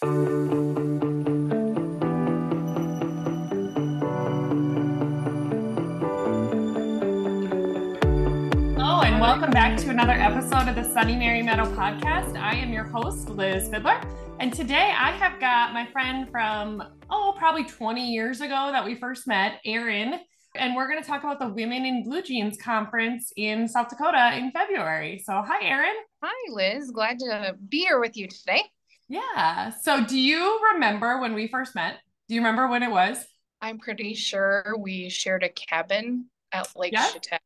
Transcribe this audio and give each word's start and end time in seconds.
Hello, 0.00 0.12
and 9.02 9.20
welcome 9.20 9.50
back 9.50 9.76
to 9.78 9.90
another 9.90 10.12
episode 10.12 10.68
of 10.68 10.76
the 10.76 10.84
Sunny 10.92 11.16
Mary 11.16 11.42
Meadow 11.42 11.64
podcast. 11.74 12.36
I 12.36 12.54
am 12.54 12.72
your 12.72 12.84
host, 12.84 13.28
Liz 13.28 13.68
Fiedler. 13.70 14.00
And 14.38 14.54
today 14.54 14.94
I 14.96 15.10
have 15.10 15.40
got 15.40 15.72
my 15.72 15.84
friend 15.86 16.30
from, 16.30 16.80
oh, 17.10 17.34
probably 17.36 17.64
20 17.64 18.08
years 18.08 18.40
ago 18.40 18.68
that 18.70 18.84
we 18.84 18.94
first 18.94 19.26
met, 19.26 19.58
Erin. 19.64 20.20
And 20.54 20.76
we're 20.76 20.88
going 20.88 21.02
to 21.02 21.08
talk 21.08 21.24
about 21.24 21.40
the 21.40 21.48
Women 21.48 21.84
in 21.84 22.04
Blue 22.04 22.22
Jeans 22.22 22.56
conference 22.56 23.32
in 23.36 23.66
South 23.66 23.88
Dakota 23.88 24.36
in 24.36 24.52
February. 24.52 25.20
So, 25.26 25.42
hi, 25.44 25.66
Erin. 25.66 25.96
Hi, 26.22 26.52
Liz. 26.52 26.92
Glad 26.92 27.18
to 27.18 27.56
be 27.68 27.78
here 27.80 27.98
with 27.98 28.16
you 28.16 28.28
today. 28.28 28.62
Yeah. 29.08 29.70
So, 29.70 30.04
do 30.04 30.18
you 30.18 30.60
remember 30.74 31.20
when 31.20 31.34
we 31.34 31.48
first 31.48 31.74
met? 31.74 31.98
Do 32.28 32.34
you 32.34 32.40
remember 32.40 32.68
when 32.68 32.82
it 32.82 32.90
was? 32.90 33.24
I'm 33.60 33.78
pretty 33.78 34.14
sure 34.14 34.76
we 34.78 35.08
shared 35.08 35.42
a 35.42 35.48
cabin 35.48 36.26
at 36.52 36.68
Lake 36.76 36.92
Yeah. 36.92 37.06
Chautauqua. 37.06 37.38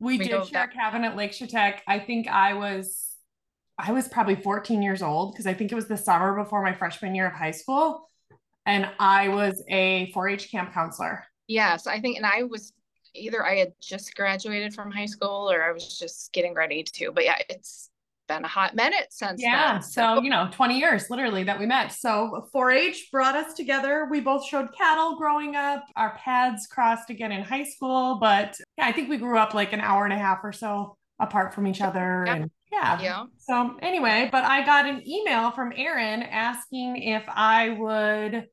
We, 0.00 0.18
We 0.18 0.28
did 0.28 0.46
share 0.46 0.64
a 0.64 0.68
cabin 0.68 1.04
at 1.04 1.16
Lake 1.16 1.32
Chautauqua. 1.32 1.80
I 1.86 1.98
think 1.98 2.28
I 2.28 2.54
was, 2.54 3.16
I 3.76 3.92
was 3.92 4.08
probably 4.08 4.36
14 4.36 4.80
years 4.80 5.02
old 5.02 5.32
because 5.32 5.46
I 5.46 5.54
think 5.54 5.72
it 5.72 5.74
was 5.74 5.88
the 5.88 5.96
summer 5.96 6.36
before 6.36 6.62
my 6.62 6.72
freshman 6.72 7.14
year 7.14 7.26
of 7.26 7.32
high 7.32 7.50
school. 7.50 8.08
And 8.64 8.88
I 9.00 9.28
was 9.28 9.62
a 9.68 10.10
4 10.12 10.28
H 10.28 10.50
camp 10.50 10.72
counselor. 10.72 11.24
Yes, 11.48 11.86
I 11.86 12.00
think, 12.00 12.16
and 12.16 12.26
I 12.26 12.44
was 12.44 12.72
either 13.14 13.44
I 13.44 13.56
had 13.56 13.72
just 13.80 14.14
graduated 14.14 14.74
from 14.74 14.92
high 14.92 15.06
school 15.06 15.50
or 15.50 15.62
I 15.62 15.72
was 15.72 15.98
just 15.98 16.32
getting 16.32 16.54
ready 16.54 16.84
to. 16.84 17.10
But 17.10 17.24
yeah, 17.24 17.38
it's 17.48 17.90
been 18.28 18.44
a 18.44 18.48
hot 18.48 18.76
minute 18.76 19.06
since 19.10 19.42
Yeah. 19.42 19.72
then. 19.74 19.82
So, 19.82 20.22
you 20.22 20.30
know, 20.30 20.48
20 20.52 20.78
years 20.78 21.10
literally 21.10 21.42
that 21.44 21.58
we 21.58 21.66
met. 21.66 21.92
So 21.92 22.46
4 22.52 22.70
H 22.70 23.08
brought 23.10 23.34
us 23.34 23.54
together. 23.54 24.06
We 24.10 24.20
both 24.20 24.46
showed 24.46 24.68
cattle 24.76 25.16
growing 25.16 25.56
up. 25.56 25.84
Our 25.96 26.16
paths 26.16 26.66
crossed 26.66 27.10
again 27.10 27.32
in 27.32 27.42
high 27.42 27.64
school. 27.64 28.18
But 28.20 28.56
yeah, 28.76 28.86
I 28.86 28.92
think 28.92 29.08
we 29.08 29.16
grew 29.16 29.38
up 29.38 29.54
like 29.54 29.72
an 29.72 29.80
hour 29.80 30.04
and 30.04 30.12
a 30.12 30.18
half 30.18 30.38
or 30.44 30.52
so 30.52 30.96
apart 31.18 31.54
from 31.54 31.66
each 31.66 31.80
other. 31.80 32.24
Yeah. 32.26 32.34
And 32.34 32.50
yeah. 32.70 33.00
yeah. 33.00 33.24
So 33.38 33.76
anyway, 33.80 34.28
but 34.30 34.44
I 34.44 34.64
got 34.64 34.86
an 34.86 35.02
email 35.08 35.50
from 35.50 35.72
Erin 35.74 36.22
asking 36.22 36.98
if 36.98 37.24
I 37.28 37.70
would 37.70 38.46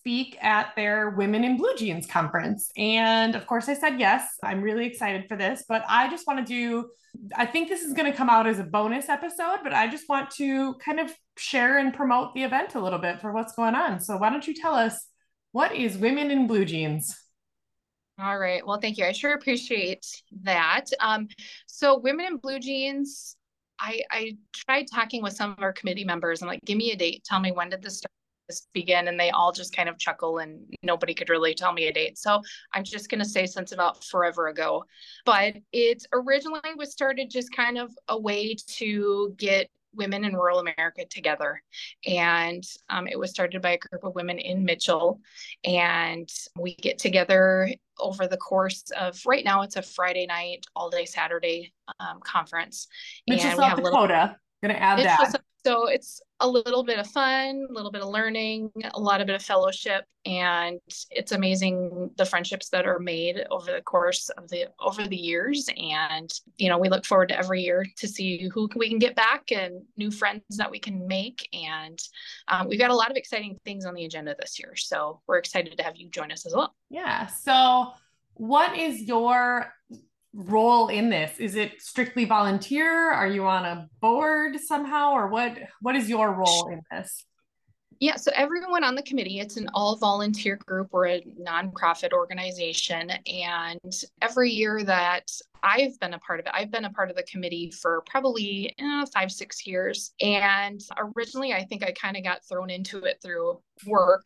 speak 0.00 0.42
at 0.42 0.74
their 0.76 1.10
Women 1.10 1.44
in 1.44 1.58
Blue 1.58 1.74
Jeans 1.76 2.06
conference. 2.06 2.70
And 2.76 3.34
of 3.34 3.46
course 3.46 3.68
I 3.68 3.74
said 3.74 4.00
yes. 4.00 4.26
I'm 4.42 4.62
really 4.62 4.86
excited 4.86 5.26
for 5.28 5.36
this, 5.36 5.64
but 5.68 5.84
I 5.88 6.08
just 6.08 6.26
want 6.26 6.38
to 6.38 6.44
do 6.44 6.88
I 7.36 7.44
think 7.44 7.68
this 7.68 7.82
is 7.82 7.92
going 7.92 8.10
to 8.10 8.16
come 8.16 8.30
out 8.30 8.46
as 8.46 8.60
a 8.60 8.64
bonus 8.64 9.08
episode, 9.08 9.58
but 9.64 9.74
I 9.74 9.88
just 9.88 10.08
want 10.08 10.30
to 10.36 10.74
kind 10.74 11.00
of 11.00 11.12
share 11.36 11.78
and 11.78 11.92
promote 11.92 12.34
the 12.34 12.44
event 12.44 12.76
a 12.76 12.80
little 12.80 13.00
bit 13.00 13.20
for 13.20 13.32
what's 13.32 13.52
going 13.52 13.74
on. 13.74 13.98
So 13.98 14.16
why 14.16 14.30
don't 14.30 14.46
you 14.46 14.54
tell 14.54 14.74
us 14.74 15.06
what 15.50 15.74
is 15.74 15.98
Women 15.98 16.30
in 16.30 16.46
Blue 16.46 16.64
Jeans? 16.64 17.18
All 18.18 18.38
right. 18.38 18.64
Well, 18.64 18.78
thank 18.78 18.96
you. 18.96 19.04
I 19.04 19.12
sure 19.12 19.34
appreciate 19.34 20.06
that. 20.44 20.86
Um, 21.00 21.26
so 21.66 21.98
Women 21.98 22.26
in 22.26 22.36
Blue 22.36 22.60
Jeans, 22.60 23.36
I 23.80 24.02
I 24.10 24.36
tried 24.54 24.86
talking 24.92 25.22
with 25.22 25.32
some 25.32 25.50
of 25.50 25.58
our 25.60 25.72
committee 25.72 26.04
members. 26.04 26.42
I'm 26.42 26.48
like, 26.48 26.64
give 26.64 26.76
me 26.78 26.92
a 26.92 26.96
date. 26.96 27.24
Tell 27.24 27.40
me 27.40 27.50
when 27.50 27.70
did 27.70 27.82
this 27.82 27.98
start 27.98 28.12
begin? 28.74 29.08
And 29.08 29.18
they 29.18 29.30
all 29.30 29.52
just 29.52 29.74
kind 29.74 29.88
of 29.88 29.98
chuckle 29.98 30.38
and 30.38 30.60
nobody 30.82 31.14
could 31.14 31.28
really 31.28 31.54
tell 31.54 31.72
me 31.72 31.86
a 31.86 31.92
date. 31.92 32.18
So 32.18 32.40
I'm 32.74 32.84
just 32.84 33.08
gonna 33.10 33.24
say 33.24 33.46
since 33.46 33.72
about 33.72 34.04
forever 34.04 34.48
ago. 34.48 34.84
But 35.24 35.56
it 35.72 36.04
originally 36.12 36.60
was 36.76 36.92
started 36.92 37.30
just 37.30 37.52
kind 37.54 37.78
of 37.78 37.90
a 38.08 38.18
way 38.18 38.56
to 38.78 39.34
get 39.38 39.68
women 39.92 40.24
in 40.24 40.34
rural 40.34 40.60
America 40.60 41.04
together. 41.10 41.60
And 42.06 42.62
um, 42.90 43.08
it 43.08 43.18
was 43.18 43.30
started 43.30 43.60
by 43.60 43.72
a 43.72 43.78
group 43.78 44.04
of 44.04 44.14
women 44.14 44.38
in 44.38 44.64
Mitchell. 44.64 45.20
And 45.64 46.28
we 46.56 46.76
get 46.76 46.98
together 46.98 47.68
over 47.98 48.28
the 48.28 48.36
course 48.36 48.84
of 48.96 49.20
right 49.26 49.44
now, 49.44 49.62
it's 49.62 49.74
a 49.76 49.82
Friday 49.82 50.26
night, 50.26 50.64
all 50.76 50.90
day 50.90 51.04
Saturday 51.06 51.72
um, 51.98 52.20
conference. 52.22 52.86
Mitchell, 53.26 53.48
And 53.50 53.58
we 53.58 53.62
South 53.62 53.68
have 53.70 53.78
a 53.78 53.82
little- 53.82 54.06
Dakota. 54.06 54.36
Gonna 54.62 54.74
add 54.74 54.98
It's 55.00 55.32
that. 55.32 55.42
So 55.64 55.88
it's 55.88 56.20
a 56.40 56.48
little 56.48 56.82
bit 56.82 56.98
of 56.98 57.06
fun, 57.06 57.66
a 57.68 57.72
little 57.72 57.90
bit 57.90 58.02
of 58.02 58.08
learning, 58.08 58.70
a 58.94 59.00
lot 59.00 59.20
of 59.20 59.26
bit 59.26 59.36
of 59.36 59.42
fellowship, 59.42 60.04
and 60.24 60.80
it's 61.10 61.32
amazing 61.32 62.10
the 62.16 62.24
friendships 62.24 62.70
that 62.70 62.86
are 62.86 62.98
made 62.98 63.44
over 63.50 63.70
the 63.70 63.82
course 63.82 64.30
of 64.30 64.48
the 64.48 64.68
over 64.80 65.06
the 65.06 65.16
years. 65.16 65.68
And 65.76 66.30
you 66.56 66.68
know, 66.68 66.78
we 66.78 66.88
look 66.88 67.04
forward 67.04 67.28
to 67.28 67.38
every 67.38 67.62
year 67.62 67.84
to 67.98 68.08
see 68.08 68.48
who 68.48 68.68
we 68.74 68.88
can 68.88 68.98
get 68.98 69.16
back 69.16 69.52
and 69.52 69.82
new 69.96 70.10
friends 70.10 70.42
that 70.56 70.70
we 70.70 70.78
can 70.78 71.06
make. 71.06 71.46
And 71.52 71.98
um, 72.48 72.68
we've 72.68 72.80
got 72.80 72.90
a 72.90 72.96
lot 72.96 73.10
of 73.10 73.16
exciting 73.16 73.58
things 73.64 73.84
on 73.84 73.94
the 73.94 74.04
agenda 74.06 74.34
this 74.40 74.58
year, 74.58 74.76
so 74.76 75.20
we're 75.26 75.38
excited 75.38 75.76
to 75.76 75.84
have 75.84 75.96
you 75.96 76.08
join 76.08 76.32
us 76.32 76.46
as 76.46 76.54
well. 76.54 76.74
Yeah. 76.88 77.26
So, 77.26 77.92
what 78.34 78.78
is 78.78 79.02
your 79.02 79.72
role 80.32 80.88
in 80.88 81.10
this? 81.10 81.38
Is 81.38 81.56
it 81.56 81.80
strictly 81.80 82.24
volunteer? 82.24 83.10
Are 83.12 83.26
you 83.26 83.46
on 83.46 83.64
a 83.64 83.88
board 84.00 84.58
somehow, 84.60 85.12
or 85.12 85.28
what? 85.28 85.58
What 85.80 85.96
is 85.96 86.08
your 86.08 86.32
role 86.32 86.68
in 86.68 86.80
this? 86.90 87.24
Yeah, 88.00 88.16
so 88.16 88.32
everyone 88.34 88.82
on 88.82 88.94
the 88.94 89.02
committee, 89.02 89.40
it's 89.40 89.58
an 89.58 89.68
all 89.74 89.94
volunteer 89.98 90.56
group. 90.56 90.88
We're 90.90 91.08
a 91.08 91.26
nonprofit 91.46 92.14
organization. 92.14 93.10
And 93.26 93.92
every 94.22 94.50
year 94.50 94.82
that 94.84 95.30
I've 95.62 96.00
been 96.00 96.14
a 96.14 96.18
part 96.18 96.40
of 96.40 96.46
it, 96.46 96.52
I've 96.54 96.70
been 96.70 96.86
a 96.86 96.92
part 96.92 97.10
of 97.10 97.16
the 97.16 97.24
committee 97.24 97.70
for 97.70 98.02
probably 98.06 98.74
eh, 98.78 99.04
five, 99.12 99.30
six 99.30 99.66
years. 99.66 100.14
And 100.22 100.80
originally, 100.96 101.52
I 101.52 101.64
think 101.64 101.84
I 101.84 101.92
kind 101.92 102.16
of 102.16 102.24
got 102.24 102.42
thrown 102.48 102.70
into 102.70 103.04
it 103.04 103.18
through 103.22 103.60
work 103.86 104.24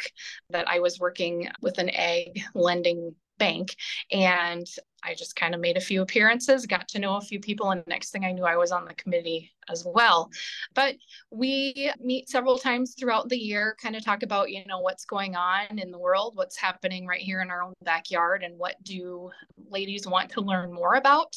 that 0.51 0.69
I 0.69 0.79
was 0.79 1.01
working 1.01 1.49
with 1.61 1.79
an 1.79 1.91
ag 1.91 2.41
lending 2.55 3.17
bank. 3.39 3.75
And 4.13 4.69
I 5.05 5.15
just 5.15 5.37
kind 5.37 5.55
of 5.55 5.61
made 5.61 5.77
a 5.77 5.81
few 5.81 6.03
appearances, 6.03 6.67
got 6.67 6.89
to 6.89 6.99
know 6.99 7.17
a 7.17 7.21
few 7.21 7.39
people, 7.41 7.71
and 7.71 7.83
next 7.87 8.11
thing 8.11 8.25
I 8.25 8.33
knew, 8.33 8.45
I 8.45 8.57
was 8.57 8.73
on 8.73 8.85
the 8.85 8.95
committee 8.95 9.53
as 9.71 9.85
well. 9.87 10.31
But 10.75 10.97
we 11.31 11.91
meet 12.01 12.29
several 12.29 12.59
times 12.59 12.95
throughout 12.99 13.29
the 13.29 13.39
year, 13.39 13.77
kind 13.81 13.97
of 13.97 14.05
talk 14.05 14.23
about, 14.23 14.51
you 14.51 14.65
know, 14.67 14.81
what's 14.81 15.05
going 15.05 15.37
on 15.37 15.79
in 15.79 15.91
the 15.91 15.99
world, 15.99 16.37
what's 16.37 16.57
happening 16.57 17.07
right 17.07 17.21
here 17.21 17.41
in 17.41 17.51
our 17.51 17.63
own 17.63 17.75
backyard, 17.83 18.43
and 18.43 18.59
what 18.59 18.77
do 18.83 19.31
ladies 19.71 20.07
want 20.07 20.31
to 20.31 20.41
learn 20.41 20.73
more 20.73 20.95
about. 20.95 21.35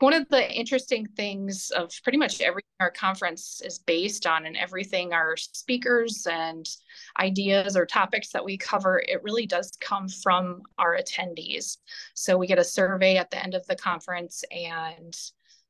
One 0.00 0.12
of 0.12 0.28
the 0.28 0.50
interesting 0.52 1.06
things 1.16 1.70
of 1.70 1.92
pretty 2.02 2.18
much 2.18 2.40
every 2.40 2.62
our 2.80 2.90
conference 2.92 3.60
is 3.64 3.80
based 3.80 4.24
on, 4.24 4.46
and 4.46 4.56
everything 4.56 5.12
our 5.12 5.36
speakers 5.36 6.28
and 6.30 6.68
ideas 7.18 7.76
or 7.76 7.84
topics 7.84 8.30
that 8.30 8.44
we 8.44 8.56
cover, 8.56 9.02
it 9.08 9.20
really 9.24 9.46
does 9.46 9.72
come 9.80 10.08
from 10.08 10.62
our 10.78 10.96
attendees. 10.96 11.78
So 12.14 12.38
we 12.38 12.46
get 12.46 12.60
a 12.60 12.64
survey 12.64 13.07
at 13.16 13.30
the 13.30 13.42
end 13.42 13.54
of 13.54 13.66
the 13.66 13.76
conference 13.76 14.44
and 14.50 15.16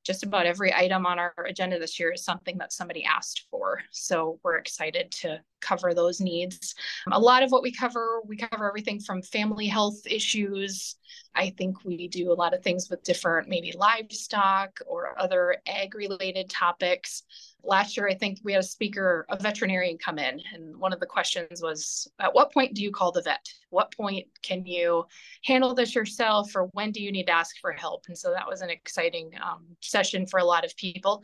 just 0.05 0.23
about 0.23 0.47
every 0.47 0.73
item 0.73 1.05
on 1.05 1.19
our 1.19 1.35
agenda 1.47 1.79
this 1.79 2.01
year 2.01 2.13
is 2.13 2.25
something 2.25 2.57
that 2.57 2.73
somebody 2.73 3.05
asked 3.05 3.47
for. 3.51 3.83
So 3.91 4.41
we're 4.43 4.57
excited 4.57 5.13
to 5.21 5.41
cover 5.61 5.93
those 5.93 6.19
needs. 6.19 6.75
A 7.13 7.21
lot 7.21 7.43
of 7.43 7.51
what 7.51 7.63
we 7.63 7.71
cover, 7.71 8.23
we 8.25 8.39
cover 8.39 8.67
everything 8.67 9.01
from 9.01 9.21
family 9.21 9.67
health 9.67 10.01
issues. 10.07 10.97
I 11.35 11.51
think 11.51 11.85
we 11.85 12.09
do 12.09 12.33
a 12.33 12.35
lot 12.35 12.55
of 12.55 12.63
things 12.63 12.89
with 12.89 13.03
different, 13.03 13.49
maybe 13.49 13.75
livestock 13.77 14.81
or 14.87 15.21
other 15.21 15.57
ag 15.67 15.95
related 15.95 16.49
topics. 16.49 17.25
Last 17.65 17.97
year, 17.97 18.09
I 18.09 18.15
think 18.15 18.39
we 18.45 18.53
had 18.53 18.63
a 18.63 18.67
speaker, 18.67 19.27
a 19.29 19.37
veterinarian 19.37 19.99
come 19.99 20.19
in, 20.19 20.41
and 20.55 20.77
one 20.77 20.93
of 20.93 21.01
the 21.01 21.07
questions 21.07 21.61
was 21.61 22.09
At 22.21 22.35
what 22.35 22.53
point 22.53 22.75
do 22.75 22.83
you 22.83 22.91
call 22.91 23.13
the 23.13 23.23
vet? 23.23 23.47
What 23.71 23.95
point 23.95 24.27
can 24.43 24.65
you 24.65 25.05
handle 25.45 25.75
this 25.75 25.95
yourself, 25.95 26.55
or 26.55 26.65
when 26.73 26.93
do 26.93 27.03
you 27.03 27.13
need 27.13 27.27
to 27.27 27.33
ask 27.33 27.57
for 27.61 27.73
help? 27.73 28.05
And 28.09 28.17
so 28.17 28.31
that 28.31 28.49
was 28.49 28.61
an 28.61 28.71
exciting 28.71 29.33
um, 29.43 29.65
session 29.81 30.27
for 30.27 30.39
a 30.39 30.45
lot 30.45 30.65
of 30.65 30.77
people. 30.77 31.23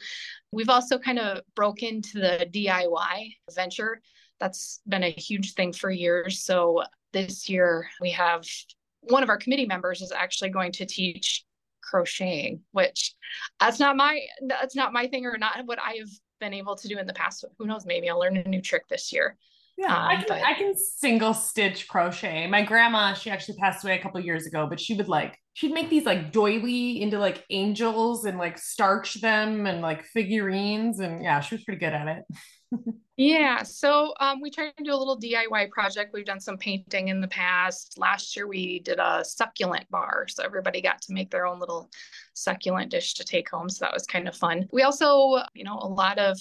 We've 0.52 0.68
also 0.68 0.98
kind 0.98 1.18
of 1.18 1.40
broke 1.54 1.82
into 1.82 2.18
the 2.18 2.48
DIY 2.52 3.36
venture. 3.54 4.00
That's 4.40 4.80
been 4.86 5.04
a 5.04 5.10
huge 5.10 5.54
thing 5.54 5.72
for 5.72 5.90
years. 5.90 6.42
So 6.42 6.82
this 7.12 7.48
year, 7.48 7.88
we 8.00 8.10
have 8.10 8.44
one 9.08 9.22
of 9.22 9.28
our 9.28 9.38
committee 9.38 9.66
members 9.66 10.00
is 10.00 10.12
actually 10.12 10.50
going 10.50 10.72
to 10.72 10.86
teach 10.86 11.44
crocheting 11.82 12.60
which 12.72 13.14
that's 13.60 13.78
not 13.78 13.96
my 13.96 14.20
that's 14.48 14.74
not 14.74 14.92
my 14.92 15.06
thing 15.06 15.26
or 15.26 15.36
not 15.36 15.58
what 15.66 15.78
i 15.78 15.96
have 15.98 16.08
been 16.44 16.54
able 16.54 16.76
to 16.76 16.88
do 16.88 16.98
in 16.98 17.06
the 17.06 17.12
past 17.14 17.44
who 17.58 17.66
knows 17.66 17.84
maybe 17.86 18.08
i'll 18.10 18.20
learn 18.20 18.36
a 18.36 18.48
new 18.54 18.60
trick 18.60 18.86
this 18.88 19.12
year 19.12 19.36
Yeah, 19.76 19.92
I 20.10 20.14
Um, 20.14 20.18
can 20.20 20.28
but- 20.28 20.42
I 20.50 20.54
can 20.60 20.72
single 20.76 21.34
stitch 21.34 21.88
crochet. 21.88 22.46
My 22.56 22.62
grandma, 22.70 23.02
she 23.20 23.28
actually 23.34 23.56
passed 23.58 23.82
away 23.84 23.94
a 23.98 24.02
couple 24.04 24.20
years 24.20 24.46
ago, 24.46 24.60
but 24.70 24.78
she 24.84 24.92
would 24.98 25.08
like 25.08 25.32
she'd 25.58 25.72
make 25.78 25.88
these 25.90 26.06
like 26.10 26.22
doily 26.38 27.02
into 27.02 27.18
like 27.18 27.38
angels 27.50 28.24
and 28.28 28.36
like 28.44 28.56
starch 28.74 29.10
them 29.20 29.66
and 29.70 29.78
like 29.88 30.00
figurines 30.16 31.00
and 31.04 31.14
yeah, 31.26 31.40
she 31.40 31.56
was 31.56 31.64
pretty 31.64 31.80
good 31.84 31.92
at 32.00 32.06
it. 32.16 32.22
Yeah, 33.16 33.62
so 33.62 34.12
um, 34.18 34.40
we 34.40 34.50
tried 34.50 34.76
to 34.76 34.82
do 34.82 34.92
a 34.92 34.96
little 34.96 35.18
DIY 35.18 35.70
project. 35.70 36.12
We've 36.12 36.24
done 36.24 36.40
some 36.40 36.58
painting 36.58 37.08
in 37.08 37.20
the 37.20 37.28
past. 37.28 37.96
Last 37.96 38.34
year 38.34 38.48
we 38.48 38.80
did 38.80 38.98
a 38.98 39.24
succulent 39.24 39.88
bar, 39.88 40.26
so 40.28 40.42
everybody 40.42 40.82
got 40.82 41.00
to 41.02 41.12
make 41.12 41.30
their 41.30 41.46
own 41.46 41.60
little 41.60 41.90
succulent 42.32 42.90
dish 42.90 43.14
to 43.14 43.24
take 43.24 43.48
home. 43.48 43.68
So 43.68 43.84
that 43.84 43.94
was 43.94 44.04
kind 44.04 44.26
of 44.26 44.36
fun. 44.36 44.66
We 44.72 44.82
also, 44.82 45.44
you 45.54 45.62
know, 45.62 45.78
a 45.80 45.86
lot 45.86 46.18
of 46.18 46.40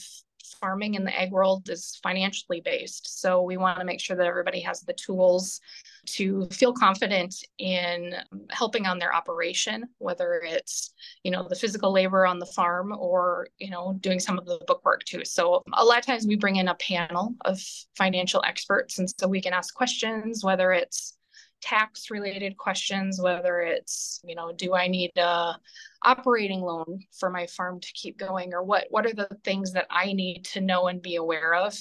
farming 0.53 0.95
in 0.95 1.03
the 1.03 1.19
ag 1.19 1.31
world 1.31 1.69
is 1.69 1.99
financially 2.03 2.61
based. 2.61 3.19
So 3.19 3.41
we 3.41 3.57
want 3.57 3.79
to 3.79 3.85
make 3.85 3.99
sure 3.99 4.15
that 4.15 4.25
everybody 4.25 4.59
has 4.61 4.81
the 4.81 4.93
tools 4.93 5.61
to 6.05 6.47
feel 6.47 6.73
confident 6.73 7.35
in 7.57 8.15
helping 8.49 8.85
on 8.85 8.99
their 8.99 9.13
operation, 9.13 9.85
whether 9.99 10.41
it's, 10.43 10.93
you 11.23 11.31
know, 11.31 11.47
the 11.47 11.55
physical 11.55 11.91
labor 11.91 12.25
on 12.25 12.39
the 12.39 12.45
farm 12.45 12.93
or, 12.97 13.47
you 13.57 13.69
know, 13.69 13.97
doing 13.99 14.19
some 14.19 14.37
of 14.37 14.45
the 14.45 14.59
bookwork 14.67 15.03
too. 15.05 15.23
So 15.23 15.63
a 15.73 15.83
lot 15.83 15.99
of 15.99 16.05
times 16.05 16.27
we 16.27 16.35
bring 16.35 16.57
in 16.57 16.67
a 16.67 16.75
panel 16.75 17.35
of 17.45 17.61
financial 17.95 18.43
experts. 18.45 18.99
And 18.99 19.09
so 19.19 19.27
we 19.27 19.41
can 19.41 19.53
ask 19.53 19.73
questions, 19.73 20.43
whether 20.43 20.71
it's 20.73 21.17
tax 21.63 22.11
related 22.11 22.57
questions, 22.57 23.21
whether 23.21 23.61
it's, 23.61 24.19
you 24.25 24.35
know, 24.35 24.51
do 24.51 24.75
I 24.75 24.87
need 24.87 25.11
a 25.17 25.55
operating 26.03 26.59
loan 26.59 26.99
for 27.17 27.29
my 27.29 27.47
farm 27.47 27.79
to 27.79 27.93
keep 27.93 28.17
going 28.17 28.53
or 28.53 28.61
what 28.61 28.87
what 28.89 29.05
are 29.05 29.13
the 29.13 29.29
things 29.45 29.71
that 29.71 29.87
I 29.89 30.11
need 30.11 30.43
to 30.45 30.61
know 30.61 30.87
and 30.87 31.01
be 31.01 31.15
aware 31.15 31.55
of? 31.55 31.73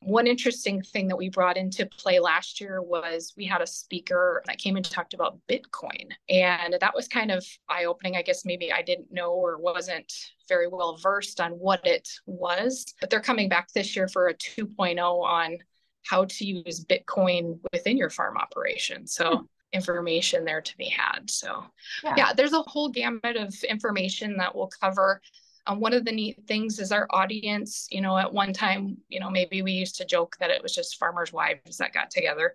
One 0.00 0.26
interesting 0.26 0.82
thing 0.82 1.08
that 1.08 1.16
we 1.16 1.28
brought 1.28 1.58
into 1.58 1.84
play 1.84 2.18
last 2.18 2.60
year 2.60 2.80
was 2.80 3.34
we 3.36 3.44
had 3.44 3.60
a 3.60 3.66
speaker 3.66 4.42
that 4.46 4.58
came 4.58 4.76
and 4.76 4.84
talked 4.84 5.14
about 5.14 5.38
Bitcoin. 5.48 6.08
And 6.30 6.76
that 6.80 6.94
was 6.94 7.08
kind 7.08 7.30
of 7.30 7.44
eye 7.68 7.84
opening. 7.84 8.16
I 8.16 8.22
guess 8.22 8.44
maybe 8.44 8.72
I 8.72 8.82
didn't 8.82 9.12
know 9.12 9.32
or 9.32 9.58
wasn't 9.58 10.12
very 10.48 10.68
well 10.68 10.96
versed 10.96 11.40
on 11.40 11.52
what 11.52 11.86
it 11.86 12.08
was. 12.26 12.94
But 13.00 13.10
they're 13.10 13.20
coming 13.20 13.48
back 13.48 13.72
this 13.72 13.96
year 13.96 14.06
for 14.08 14.28
a 14.28 14.34
2.0 14.34 14.98
on 14.98 15.58
how 16.08 16.24
to 16.24 16.44
use 16.44 16.84
Bitcoin 16.84 17.58
within 17.72 17.96
your 17.96 18.10
farm 18.10 18.36
operation. 18.36 19.06
So, 19.06 19.38
hmm. 19.38 19.44
information 19.72 20.44
there 20.44 20.60
to 20.60 20.76
be 20.76 20.88
had. 20.88 21.30
So, 21.30 21.64
yeah. 22.04 22.14
yeah, 22.16 22.32
there's 22.32 22.52
a 22.52 22.62
whole 22.62 22.88
gamut 22.88 23.36
of 23.36 23.54
information 23.64 24.36
that 24.38 24.54
we'll 24.54 24.70
cover. 24.80 25.20
Um, 25.66 25.80
one 25.80 25.92
of 25.92 26.04
the 26.04 26.12
neat 26.12 26.38
things 26.46 26.78
is 26.78 26.92
our 26.92 27.08
audience, 27.10 27.88
you 27.90 28.00
know, 28.00 28.16
at 28.16 28.32
one 28.32 28.52
time, 28.52 28.98
you 29.08 29.18
know, 29.18 29.30
maybe 29.30 29.62
we 29.62 29.72
used 29.72 29.96
to 29.96 30.04
joke 30.04 30.36
that 30.38 30.50
it 30.50 30.62
was 30.62 30.74
just 30.74 30.96
farmers' 30.96 31.32
wives 31.32 31.78
that 31.78 31.92
got 31.92 32.10
together. 32.10 32.54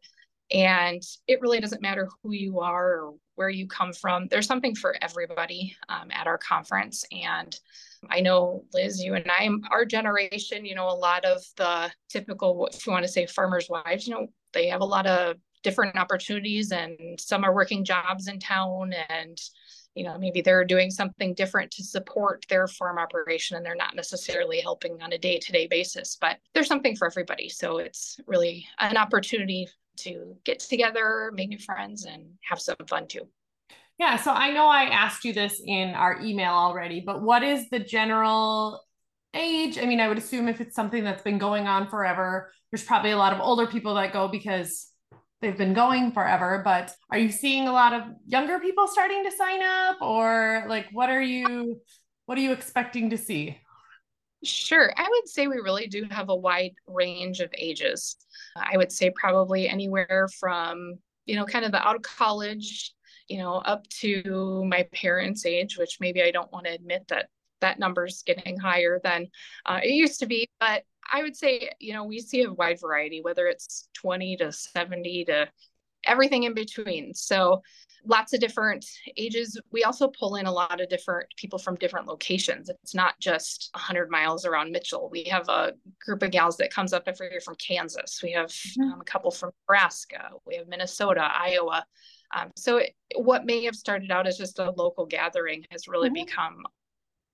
And 0.52 1.02
it 1.28 1.42
really 1.42 1.60
doesn't 1.60 1.82
matter 1.82 2.10
who 2.22 2.32
you 2.34 2.60
are 2.60 2.88
or 2.88 3.14
where 3.36 3.50
you 3.50 3.68
come 3.68 3.94
from. 3.94 4.28
There's 4.28 4.48
something 4.48 4.76
for 4.76 4.96
everybody 5.02 5.76
um, 5.90 6.10
at 6.12 6.28
our 6.28 6.38
conference. 6.38 7.06
And 7.12 7.58
I 8.10 8.22
know, 8.22 8.66
Liz, 8.74 9.02
you 9.02 9.14
and 9.14 9.30
I, 9.30 9.50
our 9.72 9.86
generation, 9.86 10.66
you 10.66 10.76
know, 10.76 10.88
a 10.88 10.96
lot 10.96 11.24
of 11.24 11.44
the 11.56 11.92
typical, 12.10 12.68
if 12.68 12.86
you 12.86 12.92
want 12.92 13.06
to 13.06 13.12
say 13.12 13.26
farmers' 13.26 13.70
wives, 13.70 14.08
you 14.08 14.14
know, 14.14 14.28
they 14.54 14.68
have 14.68 14.82
a 14.82 14.86
lot 14.86 15.06
of 15.06 15.38
different 15.64 15.96
opportunities 15.96 16.72
and 16.72 16.98
some 17.20 17.44
are 17.44 17.54
working 17.54 17.84
jobs 17.84 18.28
in 18.28 18.40
town 18.40 18.94
and 19.10 19.38
you 19.94 20.04
know 20.04 20.18
maybe 20.18 20.42
they're 20.42 20.66
doing 20.66 20.90
something 20.90 21.34
different 21.34 21.70
to 21.70 21.84
support 21.84 22.46
their 22.50 22.68
farm 22.68 22.98
operation 22.98 23.58
and 23.58 23.66
they're 23.66 23.76
not 23.76 23.96
necessarily 23.96 24.60
helping 24.60 25.02
on 25.02 25.14
a 25.14 25.18
day-to-day 25.18 25.68
basis 25.68 26.18
but 26.20 26.38
there's 26.54 26.68
something 26.68 26.96
for 26.96 27.06
everybody. 27.06 27.50
So 27.50 27.78
it's 27.78 28.20
really 28.26 28.66
an 28.80 28.98
opportunity 28.98 29.68
to 29.98 30.36
get 30.46 30.60
together 30.60 31.32
make 31.34 31.50
new 31.50 31.60
friends 31.60 32.06
and 32.06 32.26
have 32.42 32.60
some 32.60 32.76
fun 32.88 33.08
too 33.08 33.28
yeah. 34.02 34.16
So 34.16 34.32
I 34.32 34.50
know 34.50 34.66
I 34.68 34.86
asked 34.86 35.24
you 35.26 35.32
this 35.32 35.62
in 35.64 35.90
our 35.90 36.20
email 36.22 36.54
already, 36.54 37.04
but 37.06 37.22
what 37.22 37.44
is 37.44 37.70
the 37.70 37.78
general 37.78 38.82
age? 39.36 39.78
I 39.78 39.86
mean, 39.86 40.00
I 40.00 40.08
would 40.08 40.18
assume 40.18 40.48
if 40.48 40.60
it's 40.60 40.76
something 40.76 41.04
that's 41.04 41.22
been 41.22 41.38
going 41.38 41.68
on 41.68 41.88
forever, 41.88 42.52
there's 42.72 42.84
probably 42.84 43.12
a 43.12 43.18
lot 43.18 43.32
of 43.32 43.40
older 43.40 43.68
people 43.68 43.94
that 43.94 44.12
go 44.12 44.28
because 44.28 44.88
they've 45.40 45.56
been 45.56 45.76
going 45.76 46.14
forever, 46.14 46.64
but 46.66 46.92
are 47.12 47.20
you 47.20 47.32
seeing 47.32 47.68
a 47.68 47.72
lot 47.72 47.94
of 47.94 48.02
younger 48.26 48.58
people 48.58 48.88
starting 48.88 49.24
to 49.24 49.32
sign 49.32 49.62
up 49.62 50.02
or 50.02 50.66
like 50.68 50.88
what 50.92 51.12
are 51.12 51.22
you 51.22 51.80
what 52.26 52.40
are 52.40 52.42
you 52.42 52.54
expecting 52.54 53.12
to 53.12 53.20
see? 53.20 53.56
Sure. 54.44 54.92
I 54.98 55.08
would 55.08 55.30
say 55.30 55.46
we 55.46 55.58
really 55.58 55.86
do 55.86 56.08
have 56.10 56.30
a 56.30 56.36
wide 56.36 56.74
range 56.88 57.40
of 57.40 57.54
ages. 57.56 58.16
I 58.56 58.78
would 58.78 58.92
say 58.92 59.12
probably 59.12 59.70
anywhere 59.70 60.28
from, 60.40 60.96
you 61.28 61.36
know, 61.36 61.46
kind 61.46 61.66
of 61.66 61.72
the 61.72 61.88
out 61.88 61.98
of 61.98 62.02
college 62.02 62.96
you 63.32 63.38
know, 63.38 63.56
up 63.56 63.88
to 63.88 64.66
my 64.68 64.86
parents' 64.94 65.46
age, 65.46 65.78
which 65.78 66.02
maybe 66.02 66.22
I 66.22 66.32
don't 66.32 66.52
want 66.52 66.66
to 66.66 66.74
admit 66.74 67.06
that 67.08 67.30
that 67.62 67.80
number's 67.80 68.24
getting 68.24 68.60
higher 68.60 69.00
than 69.06 69.28
uh, 69.66 69.80
it 69.82 69.92
used 69.92 70.20
to 70.20 70.26
be. 70.26 70.50
But 70.60 70.84
I 71.14 71.24
would 71.24 71.38
say, 71.38 71.70
you 71.80 71.94
know, 71.94 72.04
we 72.04 72.20
see 72.20 72.44
a 72.44 72.52
wide 72.52 72.82
variety, 72.82 73.22
whether 73.22 73.48
it's 73.48 73.88
20 73.94 74.36
to 74.38 74.52
70 74.52 75.26
to 75.26 75.48
everything 76.04 76.44
in 76.44 76.54
between. 76.54 77.14
So 77.14 77.62
lots 78.06 78.34
of 78.34 78.42
different 78.42 78.86
ages. 79.16 79.58
We 79.72 79.86
also 79.86 80.10
pull 80.10 80.36
in 80.36 80.46
a 80.46 80.52
lot 80.52 80.82
of 80.82 80.90
different 80.90 81.28
people 81.38 81.58
from 81.58 81.76
different 81.76 82.08
locations. 82.08 82.68
It's 82.68 82.94
not 82.94 83.18
just 83.22 83.70
100 83.76 84.12
miles 84.12 84.46
around 84.46 84.72
Mitchell. 84.72 85.10
We 85.10 85.24
have 85.26 85.48
a 85.48 85.72
group 86.04 86.22
of 86.22 86.32
gals 86.32 86.58
that 86.58 86.74
comes 86.74 86.92
up 86.92 87.04
every 87.06 87.30
year 87.30 87.40
from 87.40 87.56
Kansas. 87.56 88.20
We 88.22 88.34
have 88.34 88.50
mm-hmm. 88.50 88.92
um, 88.92 89.00
a 89.00 89.06
couple 89.06 89.32
from 89.32 89.52
Nebraska. 89.64 90.32
We 90.46 90.58
have 90.58 90.68
Minnesota, 90.68 91.30
Iowa. 91.34 91.86
Um, 92.34 92.52
so 92.56 92.78
it, 92.78 92.94
what 93.16 93.46
may 93.46 93.64
have 93.66 93.76
started 93.76 94.12
out 94.12 94.28
as 94.28 94.38
just 94.38 94.60
a 94.60 94.72
local 94.72 95.06
gathering 95.06 95.66
has 95.72 95.88
really 95.88 96.10
mm-hmm. 96.10 96.26
become 96.26 96.64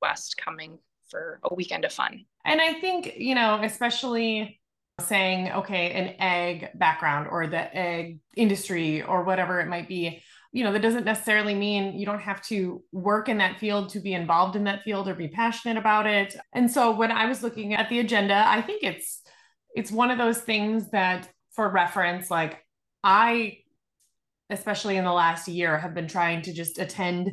West 0.01 0.38
coming 0.38 0.79
for 1.09 1.39
a 1.44 1.53
weekend 1.53 1.85
of 1.85 1.94
fun. 1.94 2.25
And 2.45 2.61
I 2.61 2.73
think, 2.73 3.13
you 3.17 3.35
know, 3.35 3.59
especially 3.61 4.59
saying, 4.99 5.51
okay, 5.51 5.91
an 5.91 6.15
egg 6.19 6.69
background 6.75 7.27
or 7.29 7.47
the 7.47 7.77
ag 7.77 8.19
industry 8.35 9.03
or 9.03 9.23
whatever 9.23 9.59
it 9.59 9.67
might 9.67 9.88
be, 9.88 10.21
you 10.51 10.63
know, 10.63 10.73
that 10.73 10.81
doesn't 10.81 11.05
necessarily 11.05 11.53
mean 11.53 11.97
you 11.97 12.05
don't 12.05 12.21
have 12.21 12.41
to 12.41 12.83
work 12.91 13.29
in 13.29 13.38
that 13.38 13.59
field 13.59 13.89
to 13.89 14.00
be 14.00 14.13
involved 14.13 14.55
in 14.55 14.63
that 14.63 14.81
field 14.83 15.07
or 15.07 15.13
be 15.13 15.27
passionate 15.27 15.77
about 15.77 16.07
it. 16.07 16.35
And 16.53 16.71
so 16.71 16.95
when 16.95 17.11
I 17.11 17.27
was 17.27 17.43
looking 17.43 17.73
at 17.73 17.89
the 17.89 18.00
agenda, 18.00 18.43
I 18.45 18.61
think 18.61 18.83
it's 18.83 19.21
it's 19.75 19.91
one 19.91 20.09
of 20.09 20.17
those 20.17 20.39
things 20.39 20.89
that 20.89 21.29
for 21.51 21.69
reference, 21.69 22.31
like 22.31 22.65
I 23.03 23.59
especially 24.49 24.97
in 24.97 25.03
the 25.03 25.11
last 25.11 25.47
year, 25.47 25.77
have 25.77 25.94
been 25.94 26.07
trying 26.07 26.41
to 26.44 26.53
just 26.53 26.79
attend 26.79 27.31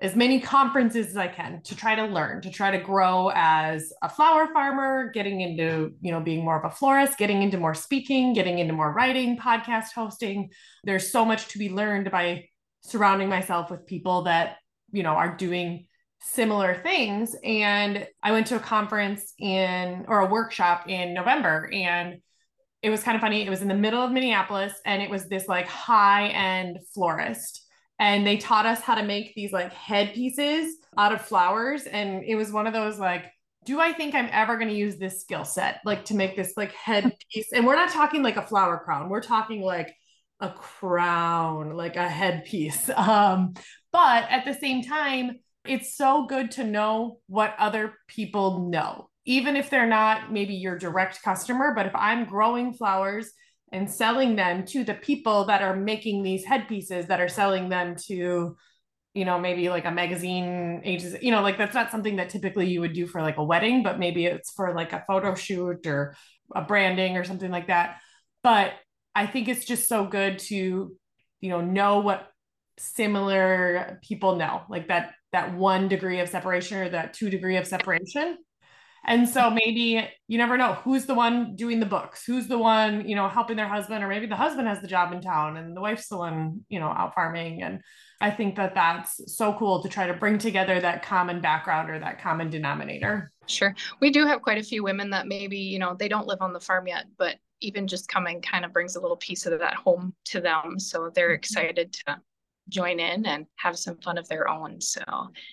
as 0.00 0.16
many 0.16 0.40
conferences 0.40 1.06
as 1.08 1.16
I 1.16 1.28
can 1.28 1.62
to 1.62 1.76
try 1.76 1.94
to 1.94 2.04
learn, 2.06 2.42
to 2.42 2.50
try 2.50 2.72
to 2.72 2.78
grow 2.78 3.30
as 3.32 3.92
a 4.02 4.08
flower 4.08 4.48
farmer, 4.52 5.12
getting 5.14 5.40
into, 5.40 5.92
you 6.00 6.10
know, 6.10 6.20
being 6.20 6.44
more 6.44 6.58
of 6.58 6.64
a 6.64 6.74
florist, 6.74 7.16
getting 7.18 7.42
into 7.42 7.56
more 7.56 7.74
speaking, 7.74 8.32
getting 8.32 8.58
into 8.58 8.74
more 8.74 8.92
writing, 8.92 9.38
podcast 9.38 9.92
hosting. 9.94 10.50
There's 10.82 11.12
so 11.12 11.24
much 11.24 11.46
to 11.48 11.58
be 11.58 11.70
learned 11.70 12.10
by 12.10 12.46
surrounding 12.82 13.28
myself 13.28 13.70
with 13.70 13.86
people 13.86 14.22
that, 14.22 14.56
you 14.90 15.04
know, 15.04 15.12
are 15.12 15.36
doing 15.36 15.86
similar 16.20 16.74
things. 16.74 17.36
And 17.44 18.06
I 18.24 18.32
went 18.32 18.48
to 18.48 18.56
a 18.56 18.60
conference 18.60 19.34
in 19.38 20.06
or 20.08 20.20
a 20.20 20.26
workshop 20.26 20.88
in 20.88 21.14
November 21.14 21.70
and 21.72 22.16
it 22.82 22.90
was 22.90 23.02
kind 23.02 23.14
of 23.14 23.20
funny. 23.20 23.46
It 23.46 23.50
was 23.50 23.62
in 23.62 23.68
the 23.68 23.74
middle 23.74 24.02
of 24.02 24.10
Minneapolis 24.10 24.72
and 24.84 25.00
it 25.00 25.08
was 25.08 25.28
this 25.28 25.46
like 25.46 25.66
high 25.68 26.28
end 26.28 26.78
florist. 26.92 27.64
And 27.98 28.26
they 28.26 28.36
taught 28.36 28.66
us 28.66 28.80
how 28.80 28.96
to 28.96 29.04
make 29.04 29.34
these 29.34 29.52
like 29.52 29.72
headpieces 29.72 30.76
out 30.98 31.12
of 31.12 31.24
flowers. 31.24 31.84
And 31.84 32.24
it 32.24 32.34
was 32.34 32.50
one 32.50 32.66
of 32.66 32.72
those 32.72 32.98
like, 32.98 33.30
do 33.64 33.78
I 33.78 33.92
think 33.92 34.16
I'm 34.16 34.28
ever 34.32 34.56
going 34.56 34.70
to 34.70 34.74
use 34.74 34.96
this 34.96 35.20
skill 35.20 35.44
set 35.44 35.80
like 35.84 36.04
to 36.06 36.14
make 36.14 36.34
this 36.34 36.54
like 36.56 36.72
headpiece? 36.72 37.52
and 37.54 37.64
we're 37.64 37.76
not 37.76 37.90
talking 37.90 38.22
like 38.22 38.36
a 38.36 38.46
flower 38.46 38.78
crown. 38.84 39.08
We're 39.08 39.22
talking 39.22 39.62
like 39.62 39.94
a 40.40 40.50
crown, 40.50 41.76
like 41.76 41.94
a 41.96 42.08
headpiece. 42.08 42.90
Um, 42.96 43.54
but 43.92 44.24
at 44.30 44.46
the 44.46 44.54
same 44.54 44.82
time, 44.82 45.38
it's 45.66 45.94
so 45.96 46.26
good 46.26 46.52
to 46.52 46.64
know 46.64 47.20
what 47.28 47.54
other 47.58 47.94
people 48.08 48.70
know 48.70 49.10
even 49.24 49.56
if 49.56 49.70
they're 49.70 49.86
not 49.86 50.32
maybe 50.32 50.54
your 50.54 50.76
direct 50.76 51.22
customer, 51.22 51.72
but 51.74 51.86
if 51.86 51.94
I'm 51.94 52.24
growing 52.24 52.72
flowers 52.72 53.32
and 53.70 53.90
selling 53.90 54.36
them 54.36 54.64
to 54.66 54.84
the 54.84 54.94
people 54.94 55.46
that 55.46 55.62
are 55.62 55.76
making 55.76 56.22
these 56.22 56.44
headpieces 56.44 57.06
that 57.06 57.20
are 57.20 57.28
selling 57.28 57.68
them 57.68 57.96
to 58.06 58.56
you 59.14 59.24
know 59.24 59.38
maybe 59.38 59.68
like 59.68 59.84
a 59.84 59.90
magazine 59.90 60.80
ages 60.84 61.16
you 61.20 61.30
know 61.30 61.42
like 61.42 61.58
that's 61.58 61.74
not 61.74 61.90
something 61.90 62.16
that 62.16 62.30
typically 62.30 62.66
you 62.66 62.80
would 62.80 62.94
do 62.94 63.06
for 63.06 63.20
like 63.20 63.36
a 63.36 63.44
wedding 63.44 63.82
but 63.82 63.98
maybe 63.98 64.24
it's 64.24 64.50
for 64.52 64.74
like 64.74 64.92
a 64.94 65.04
photo 65.06 65.34
shoot 65.34 65.86
or 65.86 66.14
a 66.54 66.62
branding 66.62 67.16
or 67.16 67.24
something 67.24 67.50
like 67.50 67.66
that. 67.66 67.98
But 68.42 68.72
i 69.14 69.26
think 69.26 69.48
it's 69.48 69.64
just 69.64 69.88
so 69.88 70.06
good 70.06 70.38
to 70.38 70.96
you 71.40 71.48
know 71.50 71.60
know 71.60 72.00
what 72.00 72.28
similar 72.78 74.00
people 74.02 74.36
know 74.36 74.62
like 74.70 74.88
that 74.88 75.12
that 75.32 75.54
one 75.54 75.88
degree 75.88 76.20
of 76.20 76.28
separation 76.28 76.78
or 76.78 76.88
that 76.88 77.12
two 77.12 77.28
degree 77.28 77.56
of 77.56 77.66
separation 77.66 78.38
and 79.04 79.28
so 79.28 79.50
maybe 79.50 80.08
you 80.28 80.38
never 80.38 80.56
know 80.56 80.74
who's 80.74 81.06
the 81.06 81.14
one 81.14 81.56
doing 81.56 81.80
the 81.80 81.86
books, 81.86 82.24
who's 82.24 82.46
the 82.46 82.58
one, 82.58 83.08
you 83.08 83.16
know, 83.16 83.28
helping 83.28 83.56
their 83.56 83.68
husband, 83.68 84.04
or 84.04 84.08
maybe 84.08 84.26
the 84.26 84.36
husband 84.36 84.68
has 84.68 84.80
the 84.80 84.86
job 84.86 85.12
in 85.12 85.20
town 85.20 85.56
and 85.56 85.76
the 85.76 85.80
wife's 85.80 86.08
the 86.08 86.16
one, 86.16 86.60
you 86.68 86.78
know, 86.78 86.88
out 86.88 87.14
farming. 87.14 87.62
And 87.62 87.80
I 88.20 88.30
think 88.30 88.54
that 88.56 88.74
that's 88.76 89.36
so 89.36 89.54
cool 89.54 89.82
to 89.82 89.88
try 89.88 90.06
to 90.06 90.14
bring 90.14 90.38
together 90.38 90.80
that 90.80 91.02
common 91.02 91.40
background 91.40 91.90
or 91.90 91.98
that 91.98 92.20
common 92.20 92.48
denominator. 92.48 93.32
Sure. 93.46 93.74
We 94.00 94.10
do 94.10 94.24
have 94.26 94.42
quite 94.42 94.58
a 94.58 94.62
few 94.62 94.84
women 94.84 95.10
that 95.10 95.26
maybe, 95.26 95.58
you 95.58 95.80
know, 95.80 95.94
they 95.94 96.08
don't 96.08 96.28
live 96.28 96.40
on 96.40 96.52
the 96.52 96.60
farm 96.60 96.86
yet, 96.86 97.06
but 97.18 97.36
even 97.60 97.88
just 97.88 98.08
coming 98.08 98.40
kind 98.40 98.64
of 98.64 98.72
brings 98.72 98.94
a 98.94 99.00
little 99.00 99.16
piece 99.16 99.46
of 99.46 99.58
that 99.58 99.74
home 99.74 100.14
to 100.26 100.40
them. 100.40 100.78
So 100.78 101.10
they're 101.12 101.28
mm-hmm. 101.28 101.34
excited 101.34 101.92
to 101.92 102.20
join 102.72 102.98
in 102.98 103.26
and 103.26 103.46
have 103.56 103.78
some 103.78 103.96
fun 103.98 104.18
of 104.18 104.28
their 104.28 104.48
own. 104.48 104.80
So 104.80 105.02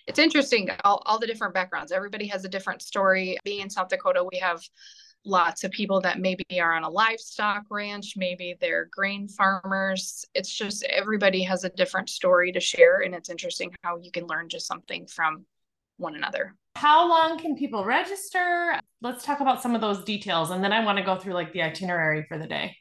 it's 0.07 0.19
interesting, 0.19 0.69
all, 0.83 1.03
all 1.05 1.19
the 1.19 1.27
different 1.27 1.53
backgrounds. 1.53 1.91
Everybody 1.91 2.27
has 2.27 2.45
a 2.45 2.49
different 2.49 2.81
story. 2.81 3.37
Being 3.43 3.61
in 3.61 3.69
South 3.69 3.89
Dakota, 3.89 4.25
we 4.31 4.39
have 4.39 4.61
lots 5.25 5.63
of 5.63 5.71
people 5.71 6.01
that 6.01 6.19
maybe 6.19 6.45
are 6.59 6.73
on 6.73 6.83
a 6.83 6.89
livestock 6.89 7.63
ranch, 7.69 8.13
maybe 8.15 8.55
they're 8.59 8.87
grain 8.91 9.27
farmers. 9.27 10.25
It's 10.33 10.53
just 10.53 10.83
everybody 10.83 11.43
has 11.43 11.63
a 11.63 11.69
different 11.69 12.09
story 12.09 12.51
to 12.53 12.59
share. 12.59 13.01
And 13.01 13.13
it's 13.13 13.29
interesting 13.29 13.75
how 13.83 13.97
you 13.97 14.11
can 14.11 14.25
learn 14.27 14.49
just 14.49 14.65
something 14.65 15.05
from 15.07 15.45
one 15.97 16.15
another. 16.15 16.55
How 16.75 17.09
long 17.09 17.37
can 17.37 17.55
people 17.55 17.83
register? 17.83 18.79
Let's 19.01 19.25
talk 19.25 19.41
about 19.41 19.61
some 19.61 19.75
of 19.75 19.81
those 19.81 20.03
details. 20.03 20.51
And 20.51 20.63
then 20.63 20.71
I 20.71 20.83
want 20.85 20.97
to 20.97 21.03
go 21.03 21.17
through 21.17 21.33
like 21.33 21.51
the 21.51 21.63
itinerary 21.63 22.25
for 22.27 22.37
the 22.37 22.47
day. 22.47 22.77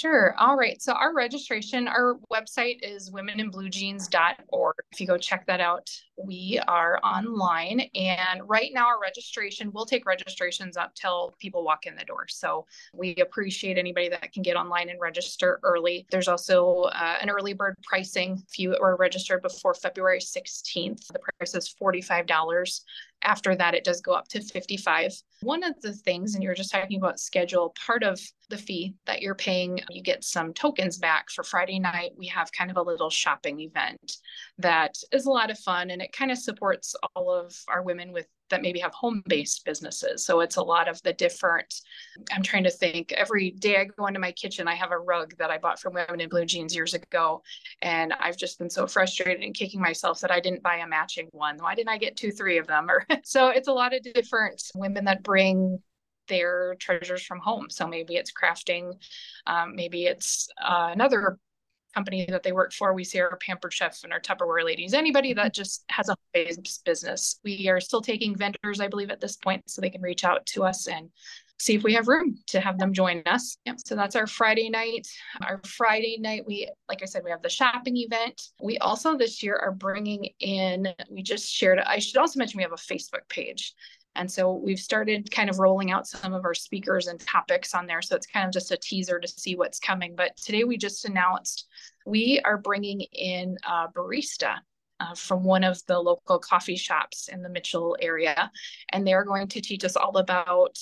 Sure. 0.00 0.34
All 0.38 0.56
right. 0.56 0.80
So 0.80 0.94
our 0.94 1.14
registration, 1.14 1.86
our 1.86 2.16
website 2.32 2.78
is 2.80 3.10
womeninbluejeans.org. 3.10 4.74
If 4.92 4.98
you 4.98 5.06
go 5.06 5.18
check 5.18 5.46
that 5.46 5.60
out, 5.60 5.90
we 6.16 6.58
are 6.66 6.98
online. 7.04 7.82
And 7.94 8.40
right 8.48 8.70
now, 8.72 8.86
our 8.86 8.98
registration, 8.98 9.70
we'll 9.74 9.84
take 9.84 10.06
registrations 10.06 10.78
up 10.78 10.94
till 10.94 11.34
people 11.38 11.64
walk 11.64 11.84
in 11.84 11.96
the 11.96 12.04
door. 12.04 12.24
So 12.28 12.64
we 12.94 13.14
appreciate 13.16 13.76
anybody 13.76 14.08
that 14.08 14.32
can 14.32 14.42
get 14.42 14.56
online 14.56 14.88
and 14.88 14.98
register 14.98 15.60
early. 15.64 16.06
There's 16.10 16.28
also 16.28 16.84
uh, 16.94 17.18
an 17.20 17.28
early 17.28 17.52
bird 17.52 17.76
pricing. 17.82 18.42
If 18.48 18.58
you 18.58 18.74
are 18.80 18.96
registered 18.96 19.42
before 19.42 19.74
February 19.74 20.20
16th, 20.20 21.08
the 21.08 21.18
price 21.18 21.54
is 21.54 21.74
$45 21.78 22.80
after 23.22 23.54
that 23.54 23.74
it 23.74 23.84
does 23.84 24.00
go 24.00 24.12
up 24.12 24.28
to 24.28 24.40
55 24.40 25.12
one 25.42 25.62
of 25.62 25.80
the 25.80 25.92
things 25.92 26.34
and 26.34 26.42
you're 26.42 26.54
just 26.54 26.70
talking 26.70 26.98
about 26.98 27.20
schedule 27.20 27.74
part 27.86 28.02
of 28.02 28.20
the 28.48 28.58
fee 28.58 28.94
that 29.06 29.22
you're 29.22 29.34
paying 29.34 29.80
you 29.90 30.02
get 30.02 30.24
some 30.24 30.52
tokens 30.52 30.98
back 30.98 31.30
for 31.30 31.44
friday 31.44 31.78
night. 31.78 32.12
We 32.16 32.26
have 32.28 32.52
kind 32.52 32.70
of 32.70 32.76
a 32.76 32.82
little 32.82 33.10
shopping 33.10 33.60
event 33.60 34.16
that 34.58 34.94
is 35.12 35.26
a 35.26 35.30
lot 35.30 35.50
of 35.50 35.58
fun 35.58 35.90
and 35.90 36.02
it 36.02 36.12
kind 36.12 36.30
of 36.30 36.38
supports 36.38 36.94
all 37.14 37.30
of 37.32 37.54
our 37.68 37.82
women 37.82 38.12
with 38.12 38.26
that 38.50 38.62
maybe 38.62 38.78
have 38.80 38.92
home-based 38.92 39.64
businesses. 39.64 40.24
So 40.24 40.40
it's 40.40 40.56
a 40.56 40.62
lot 40.62 40.88
of 40.88 41.00
the 41.02 41.12
different. 41.12 41.72
I'm 42.32 42.42
trying 42.42 42.64
to 42.64 42.70
think. 42.70 43.12
Every 43.12 43.50
day 43.50 43.78
I 43.78 43.84
go 43.84 44.06
into 44.06 44.20
my 44.20 44.32
kitchen, 44.32 44.68
I 44.68 44.74
have 44.74 44.92
a 44.92 44.98
rug 44.98 45.34
that 45.38 45.50
I 45.50 45.58
bought 45.58 45.80
from 45.80 45.94
Women 45.94 46.20
in 46.20 46.28
Blue 46.28 46.44
Jeans 46.44 46.74
years 46.74 46.94
ago, 46.94 47.42
and 47.82 48.12
I've 48.20 48.36
just 48.36 48.58
been 48.58 48.70
so 48.70 48.86
frustrated 48.86 49.42
and 49.42 49.54
kicking 49.54 49.80
myself 49.80 50.20
that 50.20 50.30
I 50.30 50.40
didn't 50.40 50.62
buy 50.62 50.76
a 50.76 50.86
matching 50.86 51.28
one. 51.32 51.56
Why 51.58 51.74
didn't 51.74 51.90
I 51.90 51.98
get 51.98 52.16
two, 52.16 52.30
three 52.30 52.58
of 52.58 52.66
them? 52.66 52.88
Or 52.90 53.06
so 53.24 53.50
it's 53.50 53.68
a 53.68 53.72
lot 53.72 53.94
of 53.94 54.02
different 54.02 54.60
women 54.74 55.04
that 55.04 55.22
bring 55.22 55.78
their 56.30 56.76
treasures 56.80 57.22
from 57.22 57.38
home. 57.38 57.68
So 57.68 57.86
maybe 57.86 58.16
it's 58.16 58.32
crafting, 58.32 58.94
um, 59.46 59.76
maybe 59.76 60.04
it's 60.06 60.48
uh, 60.60 60.88
another 60.92 61.38
company 61.94 62.26
that 62.28 62.42
they 62.42 62.52
work 62.52 62.72
for. 62.72 62.92
We 62.92 63.04
see 63.04 63.20
our 63.20 63.36
pampered 63.36 63.72
chef 63.72 64.00
and 64.04 64.12
our 64.12 64.20
Tupperware 64.20 64.64
ladies, 64.64 64.94
anybody 64.94 65.32
that 65.34 65.46
mm-hmm. 65.46 65.60
just 65.60 65.84
has 65.90 66.08
a 66.08 66.16
based 66.32 66.84
business. 66.84 67.40
We 67.44 67.68
are 67.68 67.80
still 67.80 68.00
taking 68.00 68.36
vendors, 68.36 68.80
I 68.80 68.88
believe, 68.88 69.10
at 69.10 69.20
this 69.20 69.36
point, 69.36 69.68
so 69.70 69.80
they 69.80 69.90
can 69.90 70.02
reach 70.02 70.24
out 70.24 70.46
to 70.46 70.64
us 70.64 70.86
and 70.86 71.10
see 71.58 71.74
if 71.74 71.82
we 71.82 71.92
have 71.92 72.08
room 72.08 72.38
to 72.46 72.58
have 72.58 72.78
them 72.78 72.94
join 72.94 73.22
us. 73.26 73.58
Yep. 73.66 73.76
So 73.84 73.94
that's 73.94 74.16
our 74.16 74.26
Friday 74.26 74.70
night. 74.70 75.06
Our 75.42 75.60
Friday 75.66 76.16
night, 76.18 76.44
we, 76.46 76.70
like 76.88 77.02
I 77.02 77.04
said, 77.04 77.22
we 77.22 77.30
have 77.30 77.42
the 77.42 77.50
shopping 77.50 77.98
event. 77.98 78.40
We 78.62 78.78
also 78.78 79.16
this 79.16 79.42
year 79.42 79.56
are 79.56 79.72
bringing 79.72 80.30
in, 80.40 80.88
we 81.10 81.22
just 81.22 81.52
shared, 81.52 81.78
I 81.80 81.98
should 81.98 82.16
also 82.16 82.38
mention 82.38 82.56
we 82.56 82.62
have 82.62 82.72
a 82.72 82.76
Facebook 82.76 83.28
page. 83.28 83.74
And 84.16 84.30
so 84.30 84.52
we've 84.52 84.78
started 84.78 85.30
kind 85.30 85.48
of 85.48 85.58
rolling 85.58 85.90
out 85.90 86.06
some 86.06 86.34
of 86.34 86.44
our 86.44 86.54
speakers 86.54 87.06
and 87.06 87.20
topics 87.20 87.74
on 87.74 87.86
there. 87.86 88.02
So 88.02 88.16
it's 88.16 88.26
kind 88.26 88.46
of 88.46 88.52
just 88.52 88.72
a 88.72 88.76
teaser 88.76 89.20
to 89.20 89.28
see 89.28 89.54
what's 89.54 89.78
coming. 89.78 90.14
But 90.16 90.36
today 90.36 90.64
we 90.64 90.76
just 90.76 91.04
announced 91.04 91.66
we 92.06 92.40
are 92.44 92.58
bringing 92.58 93.00
in 93.00 93.56
a 93.64 93.88
barista 93.88 94.56
uh, 94.98 95.14
from 95.14 95.44
one 95.44 95.64
of 95.64 95.80
the 95.86 95.98
local 95.98 96.38
coffee 96.38 96.76
shops 96.76 97.28
in 97.28 97.42
the 97.42 97.48
Mitchell 97.48 97.96
area. 98.00 98.50
And 98.92 99.06
they're 99.06 99.24
going 99.24 99.48
to 99.48 99.60
teach 99.60 99.84
us 99.84 99.96
all 99.96 100.16
about. 100.18 100.76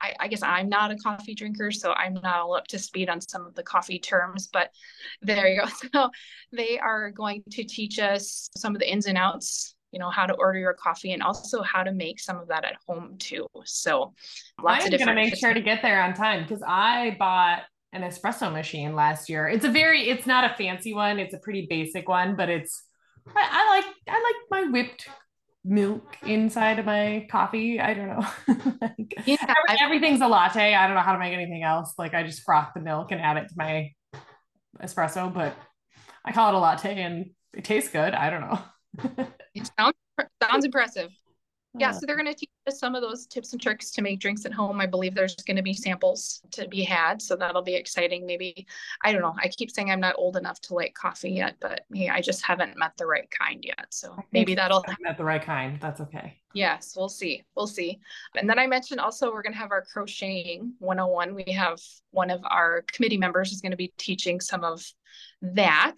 I, 0.00 0.14
I 0.18 0.28
guess 0.28 0.42
I'm 0.42 0.68
not 0.68 0.90
a 0.90 0.96
coffee 0.96 1.34
drinker, 1.34 1.70
so 1.70 1.92
I'm 1.92 2.14
not 2.14 2.24
all 2.24 2.56
up 2.56 2.66
to 2.68 2.78
speed 2.78 3.08
on 3.08 3.20
some 3.20 3.46
of 3.46 3.54
the 3.54 3.62
coffee 3.62 4.00
terms, 4.00 4.48
but 4.52 4.70
there 5.22 5.46
you 5.46 5.60
go. 5.60 5.68
So 5.92 6.10
they 6.50 6.78
are 6.78 7.10
going 7.10 7.44
to 7.52 7.64
teach 7.64 7.98
us 8.00 8.50
some 8.56 8.74
of 8.74 8.80
the 8.80 8.90
ins 8.90 9.06
and 9.06 9.16
outs 9.16 9.76
you 9.92 9.98
know 9.98 10.10
how 10.10 10.26
to 10.26 10.34
order 10.34 10.58
your 10.58 10.74
coffee 10.74 11.12
and 11.12 11.22
also 11.22 11.62
how 11.62 11.82
to 11.82 11.92
make 11.92 12.18
some 12.18 12.38
of 12.38 12.48
that 12.48 12.64
at 12.64 12.76
home 12.86 13.16
too 13.18 13.46
so 13.64 14.12
lots 14.62 14.86
I'm 14.86 14.92
of 14.92 14.98
gonna 14.98 15.14
make 15.14 15.36
sure 15.36 15.54
to 15.54 15.60
get 15.60 15.82
there 15.82 16.02
on 16.02 16.14
time 16.14 16.42
because 16.42 16.62
i 16.66 17.16
bought 17.18 17.62
an 17.92 18.02
espresso 18.02 18.52
machine 18.52 18.94
last 18.94 19.28
year 19.28 19.48
it's 19.48 19.64
a 19.64 19.70
very 19.70 20.08
it's 20.08 20.26
not 20.26 20.50
a 20.50 20.54
fancy 20.56 20.94
one 20.94 21.18
it's 21.18 21.34
a 21.34 21.38
pretty 21.38 21.66
basic 21.68 22.08
one 22.08 22.36
but 22.36 22.48
it's 22.48 22.84
I, 23.36 23.48
I 23.50 23.76
like 23.76 23.94
I 24.08 24.22
like 24.22 24.64
my 24.64 24.70
whipped 24.70 25.08
milk 25.64 26.16
inside 26.22 26.78
of 26.78 26.86
my 26.86 27.26
coffee. 27.30 27.80
I 27.80 27.94
don't 27.94 28.08
know. 28.08 28.26
like, 28.80 29.14
yeah, 29.26 29.54
everything's 29.80 30.20
a 30.20 30.26
latte. 30.26 30.74
I 30.74 30.86
don't 30.86 30.96
know 30.96 31.02
how 31.02 31.12
to 31.12 31.18
make 31.18 31.32
anything 31.32 31.62
else. 31.62 31.94
Like 31.98 32.14
I 32.14 32.22
just 32.22 32.42
froth 32.42 32.70
the 32.74 32.80
milk 32.80 33.12
and 33.12 33.20
add 33.20 33.36
it 33.36 33.48
to 33.48 33.54
my 33.56 33.92
espresso, 34.82 35.32
but 35.32 35.56
I 36.24 36.32
call 36.32 36.48
it 36.48 36.56
a 36.56 36.58
latte 36.58 37.00
and 37.00 37.30
it 37.54 37.64
tastes 37.64 37.90
good. 37.90 38.14
I 38.14 38.30
don't 38.30 38.40
know. 38.40 38.58
Sounds 39.78 39.96
sounds 40.42 40.64
impressive. 40.64 41.10
Yeah 41.78 41.92
so 41.92 42.06
they're 42.06 42.16
going 42.16 42.26
to 42.26 42.34
teach 42.34 42.50
some 42.70 42.94
of 42.94 43.02
those 43.02 43.26
tips 43.26 43.52
and 43.52 43.60
tricks 43.60 43.90
to 43.90 44.02
make 44.02 44.20
drinks 44.20 44.44
at 44.46 44.52
home. 44.52 44.80
I 44.80 44.86
believe 44.86 45.14
there's 45.14 45.34
going 45.34 45.56
to 45.56 45.62
be 45.62 45.74
samples 45.74 46.42
to 46.52 46.68
be 46.68 46.82
had 46.82 47.20
so 47.20 47.34
that'll 47.36 47.62
be 47.62 47.74
exciting. 47.74 48.26
Maybe 48.26 48.66
i 49.02 49.12
don't 49.12 49.22
know. 49.22 49.34
I 49.38 49.48
keep 49.48 49.70
saying 49.70 49.90
i'm 49.90 50.00
not 50.00 50.14
old 50.18 50.36
enough 50.36 50.60
to 50.62 50.74
like 50.74 50.94
coffee 50.94 51.32
yet 51.32 51.56
but 51.60 51.82
hey 51.92 52.08
i 52.08 52.20
just 52.20 52.44
haven't 52.44 52.78
met 52.78 52.92
the 52.96 53.06
right 53.06 53.28
kind 53.30 53.64
yet. 53.64 53.86
So 53.90 54.16
maybe 54.32 54.54
that'll 54.54 54.84
met 55.00 55.16
the 55.16 55.24
right 55.24 55.42
kind. 55.42 55.78
That's 55.80 56.00
okay. 56.00 56.38
Yes 56.54 56.94
we'll 56.96 57.08
see. 57.08 57.42
We'll 57.56 57.66
see. 57.66 57.98
And 58.36 58.48
then 58.48 58.58
i 58.58 58.66
mentioned 58.66 59.00
also 59.00 59.32
we're 59.32 59.42
going 59.42 59.54
to 59.54 59.58
have 59.58 59.72
our 59.72 59.82
crocheting 59.82 60.74
101 60.78 61.34
we 61.34 61.52
have 61.52 61.78
one 62.10 62.30
of 62.30 62.40
our 62.44 62.84
committee 62.92 63.18
members 63.18 63.52
is 63.52 63.60
going 63.60 63.72
to 63.72 63.76
be 63.76 63.92
teaching 63.98 64.40
some 64.40 64.64
of 64.64 64.84
that. 65.42 65.96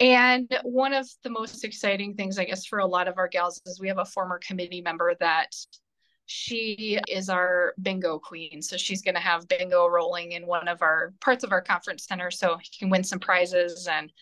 And 0.00 0.48
one 0.62 0.92
of 0.92 1.08
the 1.22 1.30
most 1.30 1.64
exciting 1.64 2.14
things, 2.14 2.38
I 2.38 2.44
guess, 2.44 2.66
for 2.66 2.78
a 2.78 2.86
lot 2.86 3.08
of 3.08 3.18
our 3.18 3.28
gals 3.28 3.60
is 3.66 3.80
we 3.80 3.88
have 3.88 3.98
a 3.98 4.04
former 4.04 4.38
committee 4.38 4.80
member 4.80 5.14
that 5.20 5.52
she 6.28 7.00
is 7.08 7.30
our 7.30 7.74
bingo 7.80 8.18
queen. 8.18 8.60
So 8.60 8.76
she's 8.76 9.00
going 9.00 9.14
to 9.14 9.20
have 9.20 9.48
bingo 9.48 9.86
rolling 9.88 10.32
in 10.32 10.46
one 10.46 10.68
of 10.68 10.82
our 10.82 11.14
parts 11.20 11.42
of 11.42 11.52
our 11.52 11.62
conference 11.62 12.06
center. 12.06 12.30
So 12.30 12.52
you 12.52 12.78
can 12.78 12.90
win 12.90 13.02
some 13.02 13.18
prizes 13.18 13.88
and 13.90 14.12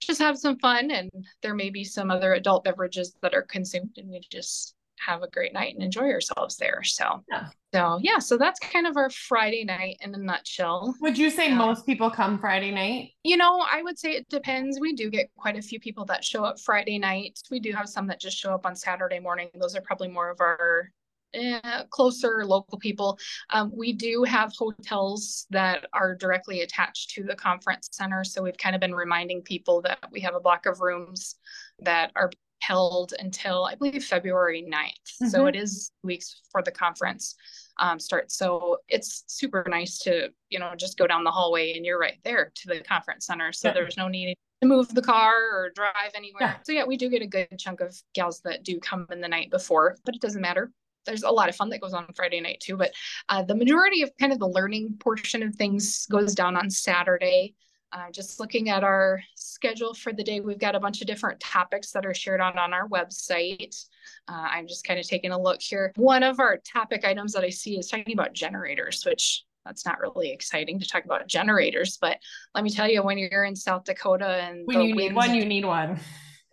just 0.00 0.20
have 0.20 0.36
some 0.36 0.58
fun. 0.58 0.90
And 0.90 1.10
there 1.42 1.54
may 1.54 1.70
be 1.70 1.82
some 1.82 2.10
other 2.10 2.34
adult 2.34 2.64
beverages 2.64 3.16
that 3.22 3.34
are 3.34 3.42
consumed. 3.42 3.94
And 3.96 4.10
we 4.10 4.20
just 4.30 4.74
have 4.98 5.22
a 5.22 5.28
great 5.28 5.54
night 5.54 5.74
and 5.74 5.82
enjoy 5.82 6.10
ourselves 6.10 6.58
there. 6.58 6.82
So, 6.82 7.24
yeah. 7.30 7.48
so 7.72 8.00
yeah, 8.02 8.18
so 8.18 8.36
that's 8.36 8.60
kind 8.60 8.86
of 8.86 8.98
our 8.98 9.08
Friday 9.08 9.64
night 9.64 9.96
in 10.02 10.14
a 10.14 10.18
nutshell. 10.18 10.94
Would 11.00 11.16
you 11.16 11.30
say 11.30 11.50
um, 11.50 11.56
most 11.56 11.86
people 11.86 12.10
come 12.10 12.38
Friday 12.38 12.70
night? 12.70 13.12
You 13.24 13.38
know, 13.38 13.64
I 13.70 13.82
would 13.82 13.98
say 13.98 14.12
it 14.12 14.28
depends. 14.28 14.78
We 14.78 14.94
do 14.94 15.10
get 15.10 15.30
quite 15.38 15.56
a 15.56 15.62
few 15.62 15.80
people 15.80 16.04
that 16.06 16.22
show 16.22 16.44
up 16.44 16.60
Friday 16.60 16.98
night. 16.98 17.38
We 17.50 17.60
do 17.60 17.72
have 17.72 17.88
some 17.88 18.06
that 18.08 18.20
just 18.20 18.36
show 18.36 18.52
up 18.52 18.66
on 18.66 18.76
Saturday 18.76 19.20
morning. 19.20 19.48
Those 19.58 19.74
are 19.74 19.82
probably 19.82 20.08
more 20.08 20.30
of 20.30 20.40
our 20.40 20.90
uh, 21.34 21.84
closer 21.90 22.44
local 22.44 22.78
people. 22.78 23.18
Um, 23.50 23.72
we 23.74 23.92
do 23.92 24.24
have 24.24 24.52
hotels 24.56 25.46
that 25.50 25.86
are 25.92 26.14
directly 26.14 26.62
attached 26.62 27.10
to 27.10 27.22
the 27.22 27.34
conference 27.34 27.88
center. 27.92 28.24
So 28.24 28.42
we've 28.42 28.56
kind 28.56 28.74
of 28.74 28.80
been 28.80 28.94
reminding 28.94 29.42
people 29.42 29.82
that 29.82 29.98
we 30.10 30.20
have 30.20 30.34
a 30.34 30.40
block 30.40 30.66
of 30.66 30.80
rooms 30.80 31.36
that 31.80 32.12
are 32.16 32.30
held 32.60 33.12
until 33.18 33.64
I 33.64 33.74
believe 33.74 34.04
February 34.04 34.66
9th. 34.68 34.72
Mm-hmm. 34.74 35.28
So 35.28 35.46
it 35.46 35.56
is 35.56 35.92
weeks 36.02 36.40
before 36.44 36.62
the 36.62 36.72
conference 36.72 37.34
um, 37.78 37.98
starts. 37.98 38.36
So 38.36 38.78
it's 38.88 39.24
super 39.26 39.64
nice 39.68 39.98
to, 40.00 40.30
you 40.48 40.58
know, 40.58 40.72
just 40.76 40.98
go 40.98 41.06
down 41.06 41.24
the 41.24 41.30
hallway 41.30 41.74
and 41.74 41.84
you're 41.84 41.98
right 41.98 42.18
there 42.24 42.52
to 42.54 42.68
the 42.68 42.80
conference 42.80 43.26
center. 43.26 43.52
So 43.52 43.68
yeah. 43.68 43.74
there's 43.74 43.96
no 43.96 44.08
need 44.08 44.36
to 44.62 44.68
move 44.68 44.94
the 44.94 45.02
car 45.02 45.34
or 45.52 45.70
drive 45.74 46.12
anywhere. 46.14 46.40
Yeah. 46.40 46.56
So 46.64 46.72
yeah, 46.72 46.84
we 46.84 46.96
do 46.96 47.10
get 47.10 47.22
a 47.22 47.26
good 47.26 47.48
chunk 47.58 47.80
of 47.80 47.96
gals 48.14 48.40
that 48.40 48.64
do 48.64 48.80
come 48.80 49.06
in 49.10 49.20
the 49.20 49.28
night 49.28 49.50
before, 49.50 49.96
but 50.04 50.14
it 50.14 50.20
doesn't 50.20 50.40
matter. 50.40 50.72
There's 51.06 51.22
a 51.22 51.30
lot 51.30 51.48
of 51.48 51.56
fun 51.56 51.70
that 51.70 51.80
goes 51.80 51.94
on 51.94 52.06
Friday 52.14 52.40
night 52.40 52.60
too, 52.60 52.76
but 52.76 52.92
uh, 53.28 53.42
the 53.42 53.54
majority 53.54 54.02
of 54.02 54.10
kind 54.18 54.32
of 54.32 54.38
the 54.38 54.48
learning 54.48 54.96
portion 54.98 55.42
of 55.42 55.54
things 55.54 56.06
goes 56.06 56.34
down 56.34 56.56
on 56.56 56.68
Saturday. 56.70 57.54
Uh, 57.92 58.10
just 58.10 58.40
looking 58.40 58.68
at 58.68 58.82
our 58.82 59.22
schedule 59.36 59.94
for 59.94 60.12
the 60.12 60.22
day, 60.22 60.40
we've 60.40 60.58
got 60.58 60.74
a 60.74 60.80
bunch 60.80 61.00
of 61.00 61.06
different 61.06 61.38
topics 61.40 61.92
that 61.92 62.04
are 62.04 62.12
shared 62.12 62.40
on, 62.40 62.58
on 62.58 62.74
our 62.74 62.88
website. 62.88 63.86
Uh, 64.28 64.48
I'm 64.50 64.66
just 64.66 64.84
kind 64.84 64.98
of 64.98 65.06
taking 65.06 65.30
a 65.30 65.40
look 65.40 65.62
here. 65.62 65.92
One 65.96 66.22
of 66.22 66.40
our 66.40 66.58
topic 66.58 67.04
items 67.04 67.32
that 67.32 67.44
I 67.44 67.50
see 67.50 67.78
is 67.78 67.88
talking 67.88 68.12
about 68.12 68.32
generators, 68.32 69.04
which 69.06 69.44
that's 69.64 69.86
not 69.86 70.00
really 70.00 70.32
exciting 70.32 70.78
to 70.80 70.86
talk 70.86 71.04
about 71.04 71.26
generators, 71.26 71.96
but 72.00 72.18
let 72.54 72.64
me 72.64 72.70
tell 72.70 72.88
you, 72.88 73.02
when 73.02 73.18
you're 73.18 73.44
in 73.44 73.56
South 73.56 73.84
Dakota 73.84 74.42
and 74.42 74.66
when 74.66 74.80
you 74.80 74.94
need 74.94 75.14
one, 75.14 75.34
you 75.34 75.44
need 75.44 75.64
one. 75.64 75.98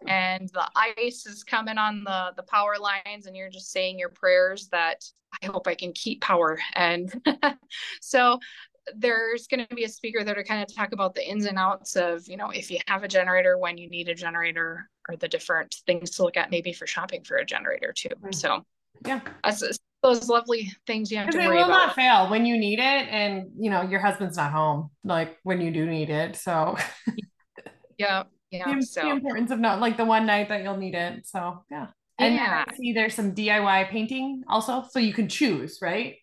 And 0.07 0.49
the 0.49 0.67
ice 0.75 1.25
is 1.25 1.43
coming 1.43 1.77
on 1.77 2.03
the 2.03 2.33
the 2.35 2.43
power 2.43 2.75
lines, 2.79 3.25
and 3.25 3.35
you're 3.35 3.49
just 3.49 3.71
saying 3.71 3.99
your 3.99 4.09
prayers 4.09 4.67
that 4.71 5.03
I 5.41 5.47
hope 5.47 5.67
I 5.67 5.75
can 5.75 5.93
keep 5.93 6.21
power. 6.21 6.59
And 6.75 7.11
so 8.01 8.39
there's 8.95 9.47
going 9.47 9.65
to 9.65 9.75
be 9.75 9.85
a 9.85 9.89
speaker 9.89 10.23
that 10.23 10.37
are 10.37 10.43
kind 10.43 10.61
of 10.61 10.73
talk 10.73 10.91
about 10.91 11.15
the 11.15 11.27
ins 11.27 11.45
and 11.45 11.57
outs 11.57 11.95
of, 11.95 12.27
you 12.27 12.35
know, 12.35 12.49
if 12.49 12.69
you 12.69 12.79
have 12.87 13.03
a 13.03 13.07
generator, 13.07 13.57
when 13.57 13.77
you 13.77 13.89
need 13.89 14.09
a 14.09 14.15
generator, 14.15 14.89
or 15.09 15.15
the 15.15 15.27
different 15.27 15.75
things 15.85 16.11
to 16.11 16.23
look 16.23 16.37
at 16.37 16.51
maybe 16.51 16.73
for 16.73 16.87
shopping 16.87 17.23
for 17.23 17.37
a 17.37 17.45
generator 17.45 17.93
too. 17.95 18.09
Mm-hmm. 18.09 18.31
So 18.31 18.65
yeah, 19.05 19.21
those 20.01 20.29
lovely 20.29 20.71
things 20.85 21.11
you 21.11 21.17
have 21.17 21.29
to 21.29 21.37
worry 21.37 21.45
about. 21.47 21.53
It 21.53 21.57
will 21.57 21.65
about. 21.65 21.87
not 21.87 21.95
fail 21.95 22.29
when 22.29 22.45
you 22.45 22.57
need 22.57 22.79
it, 22.79 23.07
and 23.09 23.51
you 23.57 23.69
know 23.69 23.81
your 23.81 23.99
husband's 23.99 24.37
not 24.37 24.51
home 24.51 24.91
like 25.03 25.37
when 25.43 25.61
you 25.61 25.71
do 25.71 25.85
need 25.85 26.09
it. 26.09 26.35
So 26.35 26.77
yeah, 27.97 28.23
yeah. 28.53 28.75
The, 28.75 28.81
so 28.85 29.01
the 29.01 29.09
importance 29.09 29.51
of 29.51 29.59
not 29.59 29.79
like 29.79 29.97
the 29.97 30.05
one 30.05 30.25
night 30.25 30.49
that 30.49 30.63
you'll 30.63 30.77
need 30.77 30.95
it. 30.95 31.25
So 31.27 31.63
yeah. 31.71 31.87
And 32.19 32.35
yeah. 32.35 32.63
I 32.67 32.75
see 32.75 32.93
there's 32.93 33.15
some 33.15 33.33
DIY 33.33 33.89
painting 33.89 34.43
also, 34.47 34.85
so 34.89 34.99
you 34.99 35.13
can 35.13 35.27
choose, 35.27 35.79
right? 35.81 36.17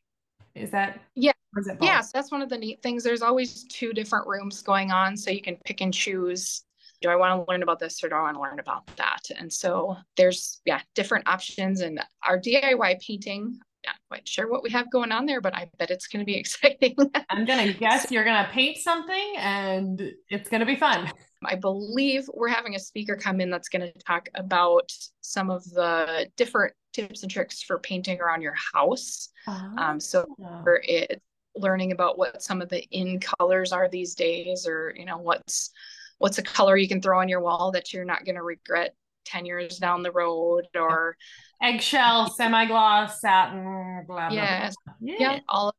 Is 0.54 0.70
that 0.70 1.00
yeah? 1.14 1.32
Yes, 1.80 2.12
that's 2.12 2.30
one 2.30 2.42
of 2.42 2.48
the 2.48 2.56
neat 2.56 2.80
things. 2.80 3.02
There's 3.02 3.22
always 3.22 3.64
two 3.64 3.92
different 3.92 4.28
rooms 4.28 4.62
going 4.62 4.92
on, 4.92 5.16
so 5.16 5.32
you 5.32 5.42
can 5.42 5.56
pick 5.64 5.80
and 5.80 5.92
choose. 5.92 6.62
Do 7.02 7.08
I 7.08 7.16
want 7.16 7.44
to 7.44 7.50
learn 7.50 7.64
about 7.64 7.80
this 7.80 8.04
or 8.04 8.08
do 8.08 8.14
I 8.14 8.22
want 8.22 8.36
to 8.36 8.40
learn 8.40 8.60
about 8.60 8.86
that? 8.96 9.22
And 9.36 9.52
so 9.52 9.96
there's 10.16 10.60
yeah 10.64 10.80
different 10.94 11.26
options. 11.26 11.80
And 11.80 12.00
our 12.24 12.38
DIY 12.38 13.00
painting, 13.00 13.58
not 13.86 13.96
quite 14.08 14.28
sure 14.28 14.50
what 14.50 14.62
we 14.62 14.70
have 14.70 14.90
going 14.90 15.12
on 15.12 15.26
there, 15.26 15.40
but 15.40 15.54
I 15.54 15.70
bet 15.78 15.90
it's 15.90 16.06
going 16.06 16.20
to 16.20 16.26
be 16.26 16.36
exciting. 16.38 16.96
I'm 17.28 17.44
gonna 17.44 17.72
guess 17.72 18.10
you're 18.10 18.24
gonna 18.24 18.48
paint 18.52 18.78
something, 18.78 19.34
and 19.36 20.00
it's 20.28 20.48
gonna 20.48 20.66
be 20.66 20.76
fun. 20.76 21.10
I 21.44 21.54
believe 21.54 22.28
we're 22.34 22.48
having 22.48 22.74
a 22.74 22.78
speaker 22.78 23.16
come 23.16 23.40
in 23.40 23.50
that's 23.50 23.70
going 23.70 23.80
to 23.80 23.98
talk 24.04 24.28
about 24.34 24.92
some 25.22 25.50
of 25.50 25.64
the 25.70 26.28
different 26.36 26.74
tips 26.92 27.22
and 27.22 27.32
tricks 27.32 27.62
for 27.62 27.78
painting 27.78 28.20
around 28.20 28.42
your 28.42 28.56
house. 28.74 29.30
Oh. 29.46 29.74
Um, 29.78 30.00
so 30.00 30.26
ah. 30.44 30.62
it's 30.82 31.22
learning 31.56 31.92
about 31.92 32.18
what 32.18 32.42
some 32.42 32.60
of 32.60 32.68
the 32.68 32.82
in 32.90 33.20
colors 33.20 33.72
are 33.72 33.88
these 33.88 34.14
days, 34.14 34.66
or 34.66 34.94
you 34.96 35.06
know 35.06 35.18
what's 35.18 35.70
what's 36.18 36.38
a 36.38 36.42
color 36.42 36.76
you 36.76 36.88
can 36.88 37.00
throw 37.00 37.18
on 37.20 37.28
your 37.28 37.40
wall 37.40 37.72
that 37.72 37.92
you're 37.92 38.04
not 38.04 38.26
going 38.26 38.34
to 38.34 38.42
regret 38.42 38.94
10 39.24 39.46
years 39.46 39.78
down 39.78 40.02
the 40.02 40.12
road 40.12 40.64
or 40.74 41.16
eggshell 41.62 42.30
semi-gloss 42.30 43.20
satin 43.20 44.04
blah, 44.06 44.28
blah, 44.28 44.36
yes 44.36 44.74
blah. 44.84 44.94
Yeah. 45.00 45.16
yeah 45.18 45.38
all 45.48 45.72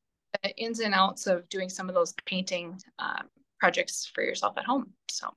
the 0.44 0.56
ins 0.58 0.80
and 0.80 0.94
outs 0.94 1.28
of 1.28 1.48
doing 1.50 1.70
some 1.70 1.90
of 1.90 1.96
those 1.96 2.14
painting 2.26 2.80
um, 3.00 3.28
projects 3.60 4.10
for 4.14 4.24
yourself 4.24 4.58
at 4.58 4.66
home. 4.66 4.92
So 5.10 5.28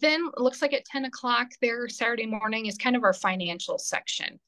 then 0.00 0.28
looks 0.36 0.62
like 0.62 0.74
at 0.74 0.84
10 0.84 1.06
o'clock 1.06 1.48
there 1.60 1.88
Saturday 1.88 2.26
morning 2.26 2.66
is 2.66 2.76
kind 2.76 2.94
of 2.94 3.02
our 3.02 3.14
financial 3.14 3.78
section. 3.78 4.38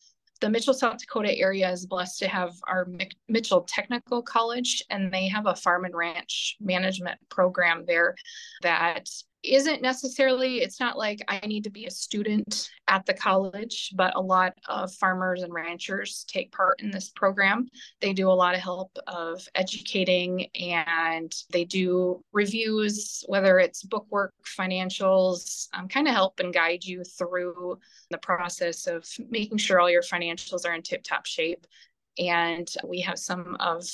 The 0.40 0.50
Mitchell, 0.50 0.74
South 0.74 0.98
Dakota 0.98 1.34
area 1.38 1.70
is 1.70 1.86
blessed 1.86 2.18
to 2.18 2.28
have 2.28 2.52
our 2.68 2.86
Mitchell 3.28 3.62
Technical 3.62 4.20
College, 4.20 4.82
and 4.90 5.10
they 5.10 5.26
have 5.28 5.46
a 5.46 5.54
farm 5.54 5.86
and 5.86 5.94
ranch 5.94 6.56
management 6.60 7.18
program 7.30 7.84
there 7.86 8.14
that 8.62 9.08
isn't 9.44 9.82
necessarily 9.82 10.58
it's 10.58 10.80
not 10.80 10.96
like 10.96 11.20
i 11.28 11.38
need 11.46 11.64
to 11.64 11.70
be 11.70 11.86
a 11.86 11.90
student 11.90 12.70
at 12.88 13.04
the 13.06 13.14
college 13.14 13.92
but 13.94 14.14
a 14.16 14.20
lot 14.20 14.54
of 14.68 14.92
farmers 14.94 15.42
and 15.42 15.52
ranchers 15.52 16.24
take 16.28 16.52
part 16.52 16.80
in 16.80 16.90
this 16.90 17.10
program. 17.10 17.68
They 18.00 18.12
do 18.12 18.30
a 18.30 18.32
lot 18.32 18.54
of 18.54 18.60
help 18.60 18.96
of 19.06 19.46
educating 19.54 20.46
and 20.54 21.34
they 21.52 21.64
do 21.64 22.22
reviews 22.32 23.24
whether 23.26 23.58
it's 23.58 23.82
bookwork 23.82 24.34
financials 24.44 25.68
um, 25.72 25.88
kind 25.88 26.08
of 26.08 26.14
help 26.14 26.40
and 26.40 26.52
guide 26.52 26.84
you 26.84 27.02
through 27.04 27.78
the 28.10 28.18
process 28.18 28.86
of 28.86 29.06
making 29.30 29.58
sure 29.58 29.80
all 29.80 29.90
your 29.90 30.02
financials 30.02 30.66
are 30.66 30.74
in 30.74 30.82
tip 30.82 31.02
top 31.02 31.26
shape. 31.26 31.66
And 32.18 32.68
we 32.84 33.00
have 33.00 33.18
some 33.18 33.56
of 33.60 33.84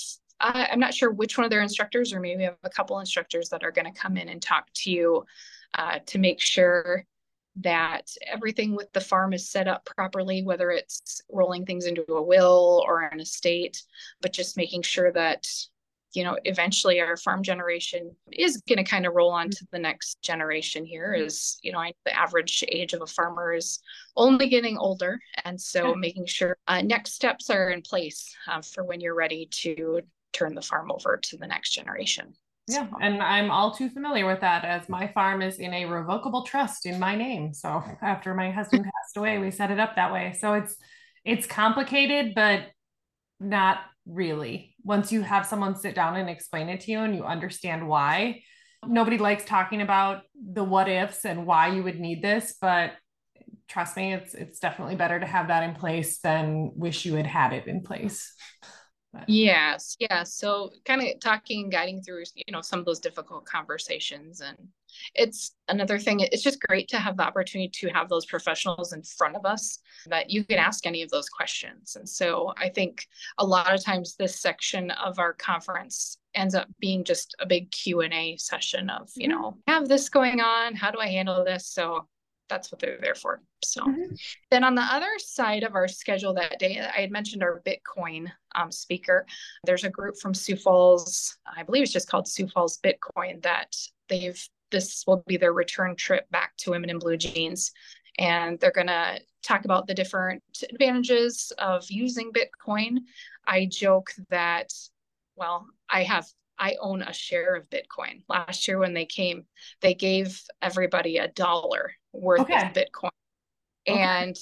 uh, 0.41 0.67
I'm 0.71 0.81
not 0.81 0.95
sure 0.95 1.11
which 1.11 1.37
one 1.37 1.45
of 1.45 1.51
their 1.51 1.63
instructors, 1.63 2.13
or 2.13 2.21
maybe 2.21 2.39
we 2.39 2.45
have 2.45 2.57
a 2.65 2.71
couple 2.71 2.99
instructors 2.99 3.49
that 3.51 3.63
are 3.63 3.71
going 3.73 3.93
to 3.93 3.99
come 3.99 4.17
in 4.17 4.29
and 4.29 4.41
talk 4.41 4.69
to 4.75 4.91
you 4.91 5.25
uh, 5.75 5.99
to 6.07 6.19
make 6.19 6.41
sure 6.41 7.05
that 7.57 8.11
everything 8.27 8.75
with 8.75 8.91
the 8.93 9.01
farm 9.01 9.33
is 9.33 9.51
set 9.51 9.69
up 9.69 9.85
properly, 9.85 10.43
whether 10.43 10.71
it's 10.71 11.21
rolling 11.31 11.67
things 11.67 11.85
into 11.85 12.05
a 12.15 12.23
will 12.23 12.83
or 12.87 13.03
an 13.03 13.21
estate, 13.21 13.83
but 14.23 14.33
just 14.33 14.57
making 14.57 14.83
sure 14.83 15.13
that 15.13 15.47
you 16.13 16.25
know 16.25 16.37
eventually 16.45 17.01
our 17.01 17.17
farm 17.17 17.43
generation 17.43 18.11
is 18.33 18.61
going 18.69 18.79
to 18.79 18.85
kind 18.85 19.07
of 19.07 19.15
roll 19.15 19.31
on 19.31 19.49
to 19.49 19.67
the 19.71 19.79
next 19.79 20.21
generation 20.23 20.85
here 20.85 21.15
is 21.15 21.59
you 21.63 21.71
know 21.71 21.79
I, 21.79 21.93
the 22.05 22.19
average 22.19 22.65
age 22.69 22.95
of 22.95 23.03
a 23.03 23.07
farmer 23.07 23.53
is 23.53 23.79
only 24.17 24.49
getting 24.49 24.77
older 24.77 25.21
and 25.45 25.61
so 25.61 25.95
making 25.95 26.27
sure 26.27 26.57
uh, 26.67 26.83
next 26.83 27.13
steps 27.13 27.49
are 27.49 27.71
in 27.71 27.83
place 27.83 28.35
uh, 28.49 28.61
for 28.61 28.83
when 28.83 29.01
you're 29.01 29.15
ready 29.15 29.47
to 29.63 30.03
turn 30.33 30.55
the 30.55 30.63
farm 30.63 30.91
over 30.91 31.17
to 31.17 31.37
the 31.37 31.47
next 31.47 31.73
generation. 31.73 32.33
Yeah, 32.69 32.89
so. 32.89 32.97
and 33.01 33.23
I'm 33.23 33.51
all 33.51 33.73
too 33.73 33.89
familiar 33.89 34.27
with 34.27 34.41
that 34.41 34.65
as 34.65 34.89
my 34.89 35.09
farm 35.09 35.43
is 35.43 35.59
in 35.59 35.75
a 35.75 35.87
revocable 35.87 36.45
trust 36.45 36.87
in 36.87 36.99
my 37.01 37.17
name. 37.17 37.53
So 37.53 37.83
after 38.01 38.35
my 38.35 38.51
husband 38.51 38.85
passed 39.03 39.17
away, 39.17 39.39
we 39.39 39.51
set 39.51 39.71
it 39.71 39.81
up 39.81 39.97
that 39.97 40.13
way. 40.13 40.37
So 40.39 40.55
it's 40.55 40.77
it's 41.25 41.47
complicated, 41.47 42.33
but 42.35 42.67
not 43.41 43.79
really. 44.07 44.75
Once 44.85 45.13
you 45.13 45.23
have 45.23 45.47
someone 45.47 45.77
sit 45.77 45.95
down 45.95 46.17
and 46.17 46.31
explain 46.31 46.69
it 46.69 46.81
to 46.83 46.93
you 46.93 47.01
and 47.01 47.15
you 47.15 47.25
understand 47.25 47.87
why, 47.87 48.43
nobody 48.87 49.19
likes 49.19 49.45
talking 49.45 49.83
about 49.83 50.23
the 50.35 50.65
what 50.65 50.89
ifs 50.89 51.25
and 51.25 51.47
why 51.47 51.69
you 51.69 51.83
would 51.83 51.99
need 51.99 52.23
this, 52.23 52.57
but 52.61 52.93
trust 53.69 53.97
me, 53.97 54.15
it's 54.15 54.35
it's 54.35 54.59
definitely 54.59 54.97
better 54.97 55.19
to 55.19 55.27
have 55.27 55.49
that 55.49 55.63
in 55.63 55.75
place 55.75 56.19
than 56.19 56.73
wish 56.75 57.05
you 57.05 57.15
had 57.15 57.27
had 57.27 57.53
it 57.53 57.67
in 57.67 57.83
place. 57.83 58.35
But. 59.13 59.29
Yes, 59.29 59.97
yes. 59.99 60.35
So 60.35 60.71
kind 60.85 61.03
of 61.03 61.19
talking 61.21 61.65
and 61.65 61.73
guiding 61.73 62.01
through, 62.01 62.25
you 62.35 62.53
know, 62.53 62.61
some 62.61 62.79
of 62.79 62.85
those 62.85 63.01
difficult 63.01 63.45
conversations. 63.45 64.41
And 64.41 64.57
it's 65.15 65.57
another 65.69 65.99
thing, 65.99 66.21
it's 66.21 66.43
just 66.43 66.61
great 66.63 66.89
to 66.89 66.99
have 66.99 67.17
the 67.17 67.25
opportunity 67.25 67.69
to 67.69 67.89
have 67.89 68.09
those 68.09 68.27
professionals 68.27 68.93
in 68.93 69.03
front 69.03 69.35
of 69.35 69.45
us 69.45 69.79
that 70.07 70.31
you 70.31 70.45
can 70.45 70.59
ask 70.59 70.87
any 70.87 71.03
of 71.03 71.11
those 71.11 71.29
questions. 71.29 71.97
And 71.97 72.09
so 72.09 72.53
I 72.57 72.69
think 72.69 73.07
a 73.39 73.45
lot 73.45 73.75
of 73.75 73.85
times 73.85 74.15
this 74.15 74.41
section 74.41 74.93
of 74.93 75.19
our 75.19 75.33
conference 75.33 76.19
ends 76.35 76.55
up 76.55 76.69
being 76.79 77.03
just 77.03 77.35
a 77.41 77.47
big 77.47 77.73
Q&A 77.73 78.37
session 78.37 78.91
of, 78.91 79.11
you 79.17 79.29
mm-hmm. 79.29 79.41
know, 79.41 79.57
have 79.67 79.89
this 79.89 80.09
going 80.09 80.41
on, 80.41 80.77
how 80.77 80.93
do 80.93 81.01
I 81.01 81.09
handle 81.09 81.45
this? 81.45 81.67
So 81.67 82.07
that's 82.51 82.71
what 82.71 82.81
they're 82.81 82.99
there 83.01 83.15
for. 83.15 83.41
So 83.65 83.83
mm-hmm. 83.83 84.15
then 84.51 84.65
on 84.65 84.75
the 84.75 84.83
other 84.83 85.09
side 85.19 85.63
of 85.63 85.75
our 85.75 85.89
schedule 85.89 86.35
that 86.35 86.59
day, 86.59 86.81
I 86.81 87.01
had 87.01 87.11
mentioned 87.11 87.43
our 87.43 87.63
Bitcoin 87.67 88.27
um, 88.55 88.71
speaker. 88.71 89.25
There's 89.65 89.85
a 89.85 89.91
group 89.91 90.17
from 90.21 90.35
Sioux 90.35 90.57
Falls, 90.57 91.37
I 91.57 91.63
believe 91.63 91.85
it's 91.85 91.93
just 91.93 92.09
called 92.09 92.29
Sioux 92.29 92.49
Falls 92.49 92.79
Bitcoin, 92.85 93.43
that 93.43 93.75
they've 94.09 94.39
this 94.71 95.05
will 95.07 95.25
be 95.27 95.37
their 95.37 95.53
return 95.53 95.97
trip 95.97 96.29
back 96.31 96.53
to 96.59 96.71
Women 96.71 96.91
in 96.91 96.99
Blue 96.99 97.17
Jeans. 97.17 97.73
And 98.19 98.59
they're 98.61 98.71
going 98.71 98.87
to 98.87 99.21
talk 99.43 99.65
about 99.65 99.87
the 99.87 99.95
different 99.95 100.43
advantages 100.71 101.53
of 101.59 101.85
using 101.89 102.33
Bitcoin. 102.33 102.99
I 103.47 103.67
joke 103.67 104.13
that, 104.29 104.73
well, 105.37 105.67
I 105.89 106.03
have 106.05 106.27
I 106.61 106.77
own 106.81 107.03
a 107.03 107.13
share 107.13 107.57
of 107.57 107.71
Bitcoin. 107.71 108.23
Last 108.29 108.69
year 108.69 108.79
when 108.79 108.93
they 108.93 109.07
came, 109.07 109.47
they 109.81 109.95
gave 109.95 110.41
everybody 110.61 111.17
a 111.17 111.29
dollar 111.29 111.93
worth 112.13 112.41
okay. 112.41 112.67
of 112.67 112.73
Bitcoin. 112.75 113.11
Okay. 113.89 113.99
And 113.99 114.37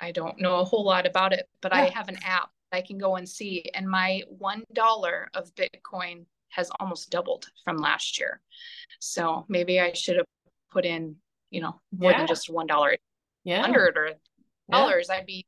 I 0.00 0.10
don't 0.10 0.40
know 0.40 0.60
a 0.60 0.64
whole 0.64 0.84
lot 0.84 1.06
about 1.06 1.34
it, 1.34 1.46
but 1.60 1.72
yeah. 1.72 1.82
I 1.82 1.84
have 1.90 2.08
an 2.08 2.18
app 2.24 2.48
I 2.72 2.80
can 2.80 2.98
go 2.98 3.16
and 3.16 3.28
see. 3.28 3.64
And 3.74 3.88
my 3.88 4.22
$1 4.40 5.26
of 5.34 5.54
Bitcoin 5.54 6.24
has 6.50 6.70
almost 6.80 7.10
doubled 7.10 7.46
from 7.62 7.76
last 7.76 8.18
year. 8.18 8.40
So 9.00 9.44
maybe 9.48 9.80
I 9.80 9.92
should 9.92 10.16
have 10.16 10.26
put 10.70 10.86
in, 10.86 11.16
you 11.50 11.60
know, 11.60 11.80
more 11.96 12.10
yeah. 12.10 12.18
than 12.18 12.26
just 12.26 12.48
$1. 12.48 12.96
Yeah. 13.44 13.60
100 13.60 13.96
or 13.96 14.10
dollars, 14.70 15.06
yeah. 15.10 15.16
I'd 15.16 15.26
be 15.26 15.46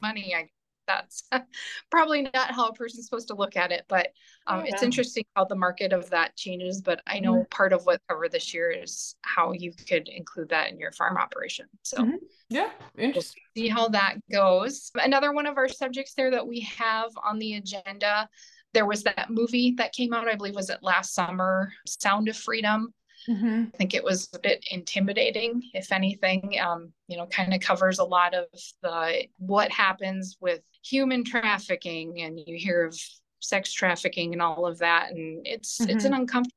money. 0.00 0.34
I 0.34 0.48
that's 0.88 1.22
probably 1.90 2.22
not 2.34 2.50
how 2.50 2.66
a 2.68 2.72
person's 2.72 3.04
supposed 3.04 3.28
to 3.28 3.34
look 3.34 3.56
at 3.56 3.70
it 3.70 3.84
but 3.88 4.08
um, 4.48 4.64
yeah. 4.64 4.72
it's 4.72 4.82
interesting 4.82 5.24
how 5.36 5.44
the 5.44 5.54
market 5.54 5.92
of 5.92 6.10
that 6.10 6.34
changes 6.36 6.80
but 6.80 7.00
i 7.06 7.20
know 7.20 7.34
mm-hmm. 7.34 7.48
part 7.50 7.72
of 7.72 7.84
what 7.84 8.00
covered 8.08 8.32
this 8.32 8.52
year 8.52 8.70
is 8.70 9.14
how 9.22 9.52
you 9.52 9.72
could 9.88 10.08
include 10.08 10.48
that 10.48 10.70
in 10.70 10.78
your 10.78 10.90
farm 10.92 11.16
operation 11.16 11.66
so 11.82 11.98
mm-hmm. 11.98 12.16
yeah 12.48 12.70
interesting 12.96 13.42
we'll 13.54 13.64
see 13.64 13.68
how 13.68 13.88
that 13.88 14.16
goes 14.32 14.90
another 14.96 15.32
one 15.32 15.46
of 15.46 15.56
our 15.56 15.68
subjects 15.68 16.14
there 16.14 16.30
that 16.30 16.46
we 16.46 16.60
have 16.60 17.10
on 17.22 17.38
the 17.38 17.54
agenda 17.54 18.28
there 18.74 18.86
was 18.86 19.02
that 19.04 19.28
movie 19.30 19.74
that 19.76 19.92
came 19.92 20.12
out 20.12 20.26
i 20.26 20.34
believe 20.34 20.56
was 20.56 20.70
it 20.70 20.78
last 20.82 21.14
summer 21.14 21.72
sound 21.86 22.28
of 22.28 22.36
freedom 22.36 22.92
Mm-hmm. 23.28 23.64
I 23.74 23.76
think 23.76 23.94
it 23.94 24.02
was 24.04 24.28
a 24.34 24.38
bit 24.38 24.64
intimidating, 24.70 25.62
if 25.74 25.92
anything. 25.92 26.56
Um, 26.60 26.92
you 27.08 27.16
know, 27.16 27.26
kind 27.26 27.52
of 27.52 27.60
covers 27.60 27.98
a 27.98 28.04
lot 28.04 28.34
of 28.34 28.46
the 28.82 29.26
what 29.38 29.70
happens 29.70 30.36
with 30.40 30.60
human 30.88 31.24
trafficking, 31.24 32.20
and 32.20 32.40
you 32.46 32.56
hear 32.56 32.84
of 32.86 32.98
sex 33.40 33.72
trafficking 33.72 34.32
and 34.32 34.42
all 34.42 34.66
of 34.66 34.78
that, 34.78 35.10
and 35.10 35.46
it's 35.46 35.78
mm-hmm. 35.78 35.90
it's 35.90 36.04
an 36.04 36.14
uncomfortable 36.14 36.54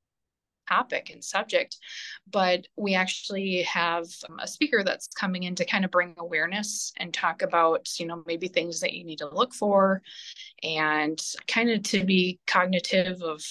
topic 0.69 1.09
and 1.11 1.21
subject 1.21 1.75
but 2.31 2.65
we 2.77 2.93
actually 2.93 3.61
have 3.63 4.05
um, 4.29 4.39
a 4.39 4.47
speaker 4.47 4.83
that's 4.85 5.07
coming 5.07 5.43
in 5.43 5.53
to 5.53 5.65
kind 5.65 5.83
of 5.83 5.91
bring 5.91 6.13
awareness 6.17 6.93
and 6.97 7.13
talk 7.13 7.41
about 7.41 7.89
you 7.99 8.05
know 8.05 8.23
maybe 8.25 8.47
things 8.47 8.79
that 8.79 8.93
you 8.93 9.03
need 9.03 9.17
to 9.17 9.27
look 9.27 9.53
for 9.53 10.01
and 10.63 11.19
kind 11.47 11.69
of 11.69 11.83
to 11.83 12.05
be 12.05 12.39
cognitive 12.47 13.21
of 13.21 13.43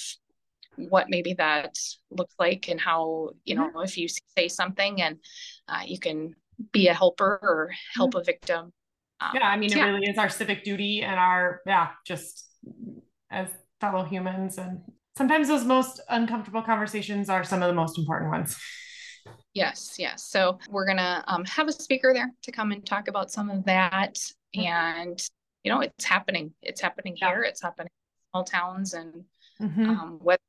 what 0.89 1.11
maybe 1.11 1.35
that 1.35 1.79
looks 2.11 2.35
like 2.39 2.69
and 2.69 2.81
how, 2.81 3.31
you 3.45 3.57
mm-hmm. 3.57 3.75
know, 3.75 3.81
if 3.81 3.97
you 3.99 4.09
say 4.09 4.49
something 4.49 4.93
and 4.93 4.95
how, 4.95 4.95
you 4.95 4.95
know, 4.95 4.95
mm-hmm. 4.95 4.95
if 4.95 4.99
you 4.99 4.99
say 4.99 4.99
something 4.99 5.03
and 5.03 5.19
uh, 5.69 5.83
you 5.85 5.99
can 5.99 6.35
be 6.73 6.89
a 6.89 6.95
helper 6.95 7.39
or 7.43 7.71
help 7.95 8.13
mm-hmm. 8.13 8.21
a 8.21 8.25
victim. 8.25 8.73
Um, 9.21 9.31
yeah, 9.35 9.49
I 9.49 9.57
mean, 9.57 9.71
it 9.71 9.77
yeah. 9.77 9.87
really 9.87 10.07
is 10.07 10.19
our 10.19 10.29
civic 10.29 10.65
duty 10.65 11.03
and 11.03 11.19
our, 11.19 11.61
yeah, 11.67 11.89
just 12.07 12.49
as 13.31 13.49
fellow 13.81 14.05
humans. 14.05 14.59
And 14.59 14.81
sometimes 15.17 15.49
those 15.49 15.65
most 15.65 16.01
uncomfortable 16.09 16.63
conversations 16.63 17.29
are 17.29 17.45
some 17.45 17.63
of 17.63 17.69
the 17.69 17.75
most 17.75 17.99
important 17.99 18.31
ones. 18.31 18.57
Yes, 19.53 19.97
yes. 19.99 20.25
So 20.25 20.59
we're 20.71 20.87
going 20.87 20.99
to 20.99 21.25
um, 21.27 21.45
have 21.45 21.69
a 21.69 21.73
speaker 21.73 22.13
there 22.15 22.31
to 22.43 22.53
come 22.53 22.73
and 22.73 22.85
talk 22.87 23.09
about 23.09 23.31
some 23.31 23.51
of 23.51 23.65
that. 23.65 24.15
Mm-hmm. 24.57 24.61
And, 24.67 25.29
you 25.65 25.73
know, 25.73 25.81
it's 25.81 26.05
happening. 26.05 26.53
It's 26.63 26.81
happening 26.81 27.17
yeah. 27.21 27.29
here. 27.29 27.43
It's 27.43 27.61
happening 27.61 27.91
in 27.91 28.31
small 28.31 28.45
towns. 28.45 28.95
And 28.95 29.25
mm-hmm. 29.61 29.91
um, 29.91 30.19
what 30.23 30.41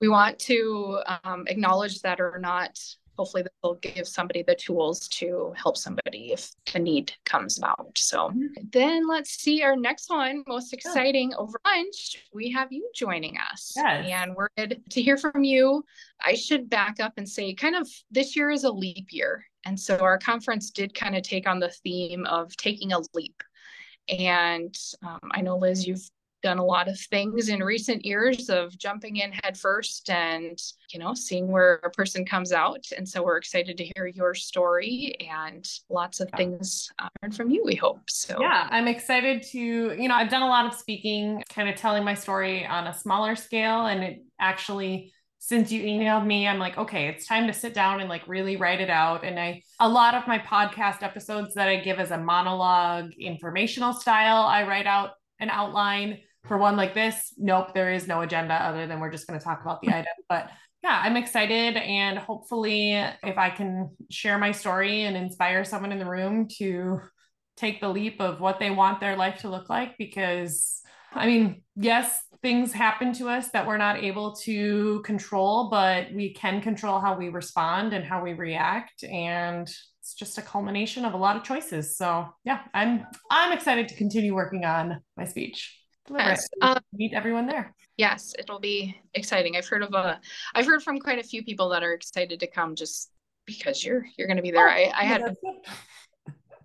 we 0.00 0.08
want 0.08 0.38
to 0.40 1.00
um, 1.24 1.44
acknowledge 1.48 2.00
that 2.02 2.20
or 2.20 2.38
not 2.40 2.78
hopefully 3.16 3.42
this 3.42 3.52
will 3.62 3.74
give 3.76 4.06
somebody 4.06 4.42
the 4.42 4.54
tools 4.54 5.08
to 5.08 5.52
help 5.56 5.76
somebody 5.76 6.32
if 6.32 6.52
the 6.72 6.78
need 6.78 7.12
comes 7.24 7.58
about. 7.58 7.96
So 7.96 8.32
then 8.72 9.08
let's 9.08 9.30
see 9.30 9.62
our 9.62 9.76
next 9.76 10.10
one, 10.10 10.44
most 10.46 10.72
exciting 10.72 11.30
yeah. 11.30 11.36
over 11.36 11.60
lunch. 11.64 12.16
We 12.32 12.50
have 12.52 12.68
you 12.70 12.90
joining 12.94 13.36
us. 13.52 13.72
Yes. 13.76 14.06
And 14.10 14.34
we're 14.34 14.48
good 14.56 14.82
to 14.90 15.02
hear 15.02 15.16
from 15.16 15.44
you. 15.44 15.84
I 16.22 16.34
should 16.34 16.68
back 16.68 17.00
up 17.00 17.14
and 17.16 17.28
say 17.28 17.54
kind 17.54 17.76
of 17.76 17.88
this 18.10 18.36
year 18.36 18.50
is 18.50 18.64
a 18.64 18.70
leap 18.70 19.08
year. 19.10 19.44
And 19.64 19.78
so 19.78 19.96
our 19.98 20.18
conference 20.18 20.70
did 20.70 20.94
kind 20.94 21.16
of 21.16 21.22
take 21.22 21.48
on 21.48 21.58
the 21.58 21.70
theme 21.82 22.24
of 22.26 22.56
taking 22.56 22.92
a 22.92 23.00
leap. 23.14 23.42
And 24.08 24.74
um, 25.02 25.18
I 25.32 25.40
know, 25.40 25.58
Liz, 25.58 25.86
you've 25.86 26.08
done 26.46 26.58
a 26.58 26.64
lot 26.64 26.86
of 26.86 26.96
things 26.96 27.48
in 27.48 27.60
recent 27.60 28.06
years 28.06 28.48
of 28.48 28.78
jumping 28.78 29.16
in 29.16 29.32
headfirst 29.42 30.08
and 30.08 30.56
you 30.92 31.00
know 31.00 31.12
seeing 31.12 31.48
where 31.48 31.80
a 31.82 31.90
person 31.90 32.24
comes 32.24 32.52
out. 32.52 32.86
And 32.96 33.08
so 33.08 33.24
we're 33.24 33.36
excited 33.36 33.76
to 33.78 33.84
hear 33.96 34.06
your 34.06 34.32
story 34.32 35.16
and 35.28 35.68
lots 35.90 36.20
of 36.20 36.30
things 36.36 36.88
uh, 37.00 37.08
learned 37.20 37.34
from 37.34 37.50
you 37.50 37.64
we 37.64 37.74
hope 37.74 38.08
so. 38.08 38.36
Yeah 38.40 38.68
i'm 38.70 38.86
excited 38.86 39.42
to 39.42 39.58
you 39.58 40.06
know 40.06 40.14
i've 40.14 40.30
done 40.30 40.42
a 40.42 40.46
lot 40.46 40.66
of 40.66 40.74
speaking 40.74 41.42
kind 41.48 41.68
of 41.68 41.74
telling 41.74 42.04
my 42.04 42.14
story 42.14 42.64
on 42.64 42.86
a 42.86 42.94
smaller 42.94 43.34
scale. 43.34 43.86
And 43.86 44.04
it 44.04 44.22
actually 44.38 45.12
since 45.40 45.72
you 45.72 45.82
emailed 45.82 46.24
me 46.24 46.46
i'm 46.46 46.60
like 46.60 46.78
okay 46.78 47.08
it's 47.08 47.26
time 47.26 47.48
to 47.48 47.52
sit 47.52 47.74
down 47.74 47.98
and 47.98 48.08
like 48.08 48.22
really 48.28 48.56
write 48.56 48.80
it 48.80 48.90
out. 48.90 49.24
And 49.24 49.36
i 49.40 49.64
a 49.80 49.88
lot 49.88 50.14
of 50.14 50.28
my 50.28 50.38
podcast 50.38 51.02
episodes 51.02 51.54
that 51.54 51.66
i 51.66 51.74
give 51.80 51.98
as 51.98 52.12
a 52.12 52.18
monologue 52.18 53.10
informational 53.18 53.92
style 53.92 54.42
i 54.42 54.62
write 54.62 54.86
out 54.86 55.10
an 55.40 55.50
outline 55.50 56.18
for 56.48 56.58
one 56.58 56.76
like 56.76 56.94
this, 56.94 57.34
nope, 57.36 57.74
there 57.74 57.92
is 57.92 58.06
no 58.06 58.20
agenda 58.20 58.54
other 58.54 58.86
than 58.86 59.00
we're 59.00 59.10
just 59.10 59.26
going 59.26 59.38
to 59.38 59.44
talk 59.44 59.62
about 59.62 59.80
the 59.82 59.88
item. 59.94 60.06
But 60.28 60.50
yeah, 60.82 61.00
I'm 61.02 61.16
excited. 61.16 61.76
And 61.76 62.18
hopefully, 62.18 62.92
if 62.92 63.38
I 63.38 63.50
can 63.50 63.96
share 64.10 64.38
my 64.38 64.52
story 64.52 65.02
and 65.02 65.16
inspire 65.16 65.64
someone 65.64 65.92
in 65.92 65.98
the 65.98 66.06
room 66.06 66.48
to 66.58 67.00
take 67.56 67.80
the 67.80 67.88
leap 67.88 68.20
of 68.20 68.40
what 68.40 68.60
they 68.60 68.70
want 68.70 69.00
their 69.00 69.16
life 69.16 69.40
to 69.40 69.48
look 69.48 69.68
like, 69.68 69.96
because 69.98 70.82
I 71.12 71.26
mean, 71.26 71.62
yes, 71.76 72.22
things 72.42 72.72
happen 72.72 73.12
to 73.14 73.28
us 73.28 73.50
that 73.50 73.66
we're 73.66 73.78
not 73.78 74.04
able 74.04 74.36
to 74.36 75.00
control, 75.00 75.70
but 75.70 76.12
we 76.12 76.34
can 76.34 76.60
control 76.60 77.00
how 77.00 77.16
we 77.16 77.30
respond 77.30 77.92
and 77.92 78.04
how 78.04 78.22
we 78.22 78.34
react. 78.34 79.02
And 79.02 79.66
it's 80.00 80.14
just 80.14 80.38
a 80.38 80.42
culmination 80.42 81.04
of 81.04 81.14
a 81.14 81.16
lot 81.16 81.36
of 81.36 81.42
choices. 81.42 81.96
So 81.96 82.28
yeah, 82.44 82.60
I'm 82.74 83.06
I'm 83.30 83.52
excited 83.52 83.88
to 83.88 83.96
continue 83.96 84.34
working 84.34 84.64
on 84.64 85.00
my 85.16 85.24
speech. 85.24 85.76
Yes. 86.10 86.48
Um, 86.60 86.78
meet 86.92 87.12
everyone 87.12 87.46
there. 87.46 87.74
Yes, 87.96 88.34
it'll 88.38 88.60
be 88.60 88.96
exciting. 89.14 89.56
I've 89.56 89.66
heard 89.66 89.82
of 89.82 89.94
a, 89.94 90.20
I've 90.54 90.66
heard 90.66 90.82
from 90.82 90.98
quite 90.98 91.18
a 91.18 91.22
few 91.22 91.44
people 91.44 91.70
that 91.70 91.82
are 91.82 91.92
excited 91.92 92.40
to 92.40 92.46
come 92.46 92.74
just 92.74 93.10
because 93.46 93.84
you're 93.84 94.04
you're 94.18 94.26
going 94.26 94.36
to 94.36 94.42
be 94.42 94.50
there. 94.50 94.68
Oh, 94.68 94.72
I, 94.72 94.92
I 94.94 95.04
had 95.04 95.22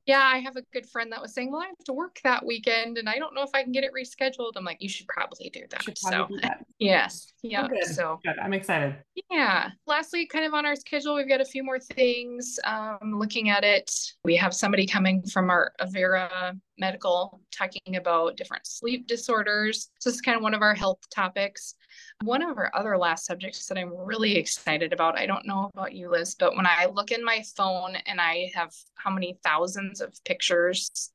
yeah, 0.06 0.22
I 0.22 0.40
have 0.40 0.56
a 0.56 0.64
good 0.74 0.90
friend 0.90 1.12
that 1.12 1.22
was 1.22 1.34
saying, 1.34 1.52
well, 1.52 1.62
I 1.62 1.68
have 1.68 1.84
to 1.86 1.94
work 1.94 2.20
that 2.24 2.46
weekend 2.46 2.98
and 2.98 3.08
I 3.08 3.20
don't 3.20 3.36
know 3.36 3.44
if 3.44 3.52
I 3.54 3.62
can 3.62 3.72
get 3.72 3.84
it 3.84 3.92
rescheduled. 3.94 4.54
I'm 4.56 4.66
like, 4.66 4.82
you 4.82 4.90
should 4.90 5.08
probably 5.08 5.50
do 5.50 5.62
that. 5.70 5.84
Probably 5.84 5.96
so, 5.96 6.28
do 6.28 6.40
that. 6.42 6.66
yes. 6.80 7.34
Yeah. 7.44 7.68
Good. 7.68 7.86
So, 7.86 8.20
good. 8.24 8.40
I'm 8.42 8.54
excited. 8.54 8.96
Yeah. 9.30 9.70
Lastly, 9.86 10.26
kind 10.26 10.46
of 10.46 10.54
on 10.54 10.66
our 10.66 10.76
schedule, 10.76 11.16
we've 11.16 11.30
got 11.30 11.40
a 11.40 11.46
few 11.46 11.64
more 11.64 11.80
things. 11.80 12.60
Um, 12.64 13.14
looking 13.20 13.50
at 13.50 13.64
it, 13.64 13.92
we 14.24 14.36
have 14.38 14.56
somebody 14.56 14.88
coming 14.88 15.22
from 15.24 15.52
our 15.52 15.72
Avera 15.80 16.60
medical 16.80 17.40
talking 17.52 17.96
about 17.96 18.38
different 18.38 18.66
sleep 18.66 19.06
disorders. 19.08 19.90
So, 20.00 20.10
this 20.10 20.16
is 20.16 20.22
kind 20.22 20.36
of 20.36 20.42
one 20.42 20.56
of 20.56 20.64
our 20.64 20.74
health 20.74 21.00
topics. 21.14 21.76
One 22.24 22.42
of 22.42 22.58
our 22.58 22.72
other 22.74 22.98
last 22.98 23.26
subjects 23.26 23.66
that 23.68 23.78
I'm 23.78 23.96
really 23.96 24.38
excited 24.38 24.94
about, 24.94 25.18
I 25.18 25.26
don't 25.26 25.48
know 25.48 25.70
about 25.74 25.94
you, 25.94 26.10
Liz, 26.10 26.36
but 26.36 26.56
when 26.56 26.66
I 26.66 26.88
look 26.94 27.12
in 27.12 27.24
my 27.24 27.44
phone 27.56 27.96
and 28.06 28.22
I 28.22 28.52
have 28.54 28.72
how 28.96 29.12
many 29.12 29.38
thousands 29.44 30.02
of 30.02 30.14
pictures 30.24 31.12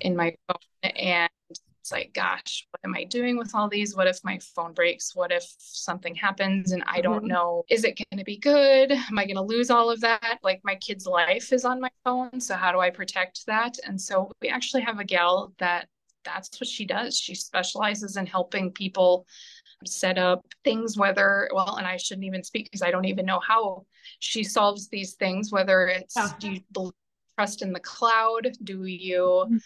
in 0.00 0.16
my 0.16 0.34
phone, 0.48 0.90
and 0.96 1.30
it's 1.86 1.92
like, 1.92 2.12
gosh, 2.14 2.66
what 2.70 2.80
am 2.88 2.96
I 2.96 3.04
doing 3.04 3.36
with 3.36 3.54
all 3.54 3.68
these? 3.68 3.94
What 3.94 4.08
if 4.08 4.18
my 4.24 4.40
phone 4.56 4.72
breaks? 4.72 5.14
What 5.14 5.30
if 5.30 5.44
something 5.58 6.14
happens 6.14 6.72
and 6.72 6.82
I 6.86 7.00
don't 7.00 7.18
mm-hmm. 7.18 7.28
know? 7.28 7.64
Is 7.70 7.84
it 7.84 7.96
going 7.96 8.18
to 8.18 8.24
be 8.24 8.38
good? 8.38 8.90
Am 8.90 9.18
I 9.18 9.24
going 9.24 9.36
to 9.36 9.42
lose 9.42 9.70
all 9.70 9.90
of 9.90 10.00
that? 10.00 10.38
Like 10.42 10.60
my 10.64 10.74
kid's 10.76 11.06
life 11.06 11.52
is 11.52 11.64
on 11.64 11.80
my 11.80 11.90
phone. 12.04 12.40
So, 12.40 12.56
how 12.56 12.72
do 12.72 12.80
I 12.80 12.90
protect 12.90 13.46
that? 13.46 13.78
And 13.84 14.00
so, 14.00 14.32
we 14.42 14.48
actually 14.48 14.82
have 14.82 14.98
a 14.98 15.04
gal 15.04 15.52
that 15.58 15.86
that's 16.24 16.60
what 16.60 16.66
she 16.66 16.84
does. 16.84 17.16
She 17.16 17.34
specializes 17.34 18.16
in 18.16 18.26
helping 18.26 18.72
people 18.72 19.26
set 19.84 20.18
up 20.18 20.46
things, 20.64 20.96
whether, 20.96 21.48
well, 21.52 21.76
and 21.76 21.86
I 21.86 21.96
shouldn't 21.96 22.24
even 22.26 22.42
speak 22.42 22.66
because 22.66 22.82
I 22.82 22.90
don't 22.90 23.04
even 23.04 23.26
know 23.26 23.40
how 23.40 23.84
she 24.18 24.42
solves 24.42 24.88
these 24.88 25.14
things, 25.14 25.52
whether 25.52 25.86
it's 25.86 26.16
yeah. 26.16 26.30
do 26.38 26.52
you 26.52 26.92
trust 27.38 27.62
in 27.62 27.72
the 27.72 27.80
cloud? 27.80 28.48
Do 28.64 28.84
you 28.84 29.46
mm-hmm. 29.46 29.56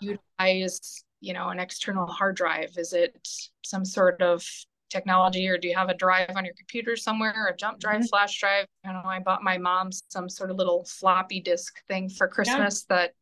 utilize, 0.00 1.04
you 1.20 1.32
know, 1.32 1.48
an 1.48 1.60
external 1.60 2.06
hard 2.06 2.36
drive? 2.36 2.70
Is 2.76 2.92
it 2.92 3.16
some 3.62 3.84
sort 3.84 4.20
of 4.22 4.44
technology 4.90 5.48
or 5.48 5.56
do 5.56 5.68
you 5.68 5.74
have 5.76 5.88
a 5.88 5.94
drive 5.94 6.30
on 6.34 6.44
your 6.44 6.54
computer 6.54 6.96
somewhere 6.96 7.46
a 7.46 7.56
jump 7.56 7.78
drive 7.78 8.00
mm-hmm. 8.00 8.06
flash 8.06 8.40
drive 8.40 8.66
you 8.84 8.92
know 8.92 9.00
i 9.04 9.20
bought 9.20 9.40
my 9.40 9.56
mom 9.56 9.90
some 9.92 10.28
sort 10.28 10.50
of 10.50 10.56
little 10.56 10.84
floppy 10.84 11.40
disk 11.40 11.80
thing 11.86 12.08
for 12.08 12.26
christmas 12.26 12.84
yeah. 12.90 12.96
that 12.96 13.12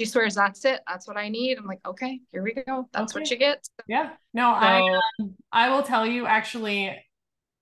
she 0.00 0.06
swears 0.06 0.34
that's 0.34 0.64
it 0.64 0.80
that's 0.88 1.06
what 1.06 1.18
i 1.18 1.28
need 1.28 1.58
i'm 1.58 1.66
like 1.66 1.80
okay 1.86 2.20
here 2.32 2.42
we 2.42 2.54
go 2.66 2.88
that's 2.90 3.12
okay. 3.12 3.20
what 3.20 3.30
you 3.30 3.36
get 3.36 3.68
yeah 3.86 4.10
no 4.32 4.44
so, 4.44 4.66
i 4.66 4.98
um, 5.20 5.34
i 5.52 5.68
will 5.68 5.82
tell 5.82 6.06
you 6.06 6.24
actually 6.24 6.96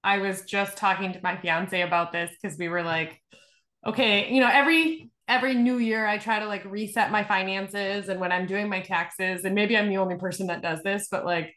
i 0.04 0.18
was 0.18 0.42
just 0.42 0.76
talking 0.76 1.12
to 1.12 1.20
my 1.20 1.36
fiance 1.36 1.80
about 1.80 2.12
this 2.12 2.30
because 2.40 2.56
we 2.56 2.68
were 2.68 2.84
like 2.84 3.20
okay 3.84 4.32
you 4.32 4.40
know 4.40 4.48
every 4.52 5.10
every 5.26 5.54
new 5.54 5.78
year 5.78 6.06
i 6.06 6.16
try 6.16 6.38
to 6.38 6.46
like 6.46 6.64
reset 6.64 7.10
my 7.10 7.24
finances 7.24 8.08
and 8.08 8.20
when 8.20 8.30
i'm 8.30 8.46
doing 8.46 8.68
my 8.68 8.80
taxes 8.80 9.44
and 9.44 9.52
maybe 9.52 9.76
i'm 9.76 9.88
the 9.88 9.96
only 9.96 10.16
person 10.16 10.46
that 10.46 10.62
does 10.62 10.80
this 10.84 11.08
but 11.10 11.24
like 11.24 11.52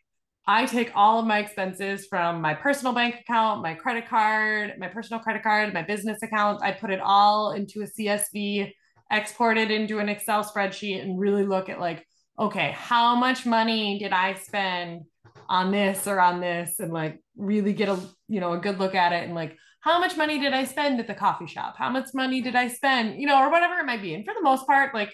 I 0.47 0.65
take 0.65 0.91
all 0.95 1.19
of 1.19 1.27
my 1.27 1.37
expenses 1.37 2.07
from 2.07 2.41
my 2.41 2.55
personal 2.55 2.93
bank 2.93 3.19
account, 3.19 3.61
my 3.61 3.75
credit 3.75 4.07
card, 4.09 4.73
my 4.79 4.87
personal 4.87 5.21
credit 5.21 5.43
card, 5.43 5.71
my 5.71 5.83
business 5.83 6.23
account. 6.23 6.63
I 6.63 6.71
put 6.71 6.89
it 6.89 6.99
all 6.99 7.51
into 7.51 7.83
a 7.83 7.85
CSV 7.85 8.71
export 9.11 9.57
it 9.57 9.69
into 9.69 9.99
an 9.99 10.09
Excel 10.09 10.43
spreadsheet 10.43 11.01
and 11.01 11.19
really 11.19 11.45
look 11.45 11.69
at 11.69 11.79
like, 11.79 12.05
okay, 12.39 12.71
how 12.71 13.15
much 13.15 13.45
money 13.45 13.99
did 13.99 14.13
I 14.13 14.35
spend 14.35 15.01
on 15.49 15.71
this 15.71 16.07
or 16.07 16.19
on 16.19 16.39
this 16.39 16.79
and 16.79 16.93
like 16.93 17.21
really 17.35 17.73
get 17.73 17.89
a, 17.89 17.99
you 18.27 18.39
know, 18.39 18.53
a 18.53 18.57
good 18.57 18.79
look 18.79 18.95
at 18.95 19.11
it 19.11 19.25
and 19.25 19.35
like, 19.35 19.57
how 19.81 19.99
much 19.99 20.15
money 20.15 20.39
did 20.39 20.53
I 20.53 20.63
spend 20.63 20.99
at 20.99 21.07
the 21.07 21.13
coffee 21.13 21.47
shop? 21.47 21.75
How 21.77 21.89
much 21.89 22.09
money 22.13 22.41
did 22.41 22.55
I 22.55 22.67
spend, 22.67 23.19
you 23.19 23.27
know, 23.27 23.39
or 23.41 23.49
whatever 23.49 23.79
it 23.79 23.85
might 23.85 24.01
be. 24.01 24.13
And 24.13 24.23
for 24.23 24.33
the 24.33 24.41
most 24.41 24.65
part, 24.65 24.93
like 24.93 25.13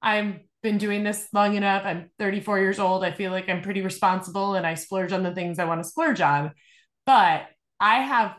I've 0.00 0.36
been 0.62 0.78
doing 0.78 1.02
this 1.02 1.28
long 1.32 1.56
enough. 1.56 1.82
I'm 1.84 2.10
34 2.18 2.58
years 2.58 2.78
old. 2.78 3.04
I 3.04 3.12
feel 3.12 3.32
like 3.32 3.48
I'm 3.48 3.62
pretty 3.62 3.80
responsible 3.80 4.54
and 4.54 4.66
I 4.66 4.74
splurge 4.74 5.12
on 5.12 5.22
the 5.22 5.34
things 5.34 5.58
I 5.58 5.64
want 5.64 5.82
to 5.82 5.88
splurge 5.88 6.20
on. 6.20 6.52
But 7.06 7.46
I 7.80 7.96
have 7.96 8.36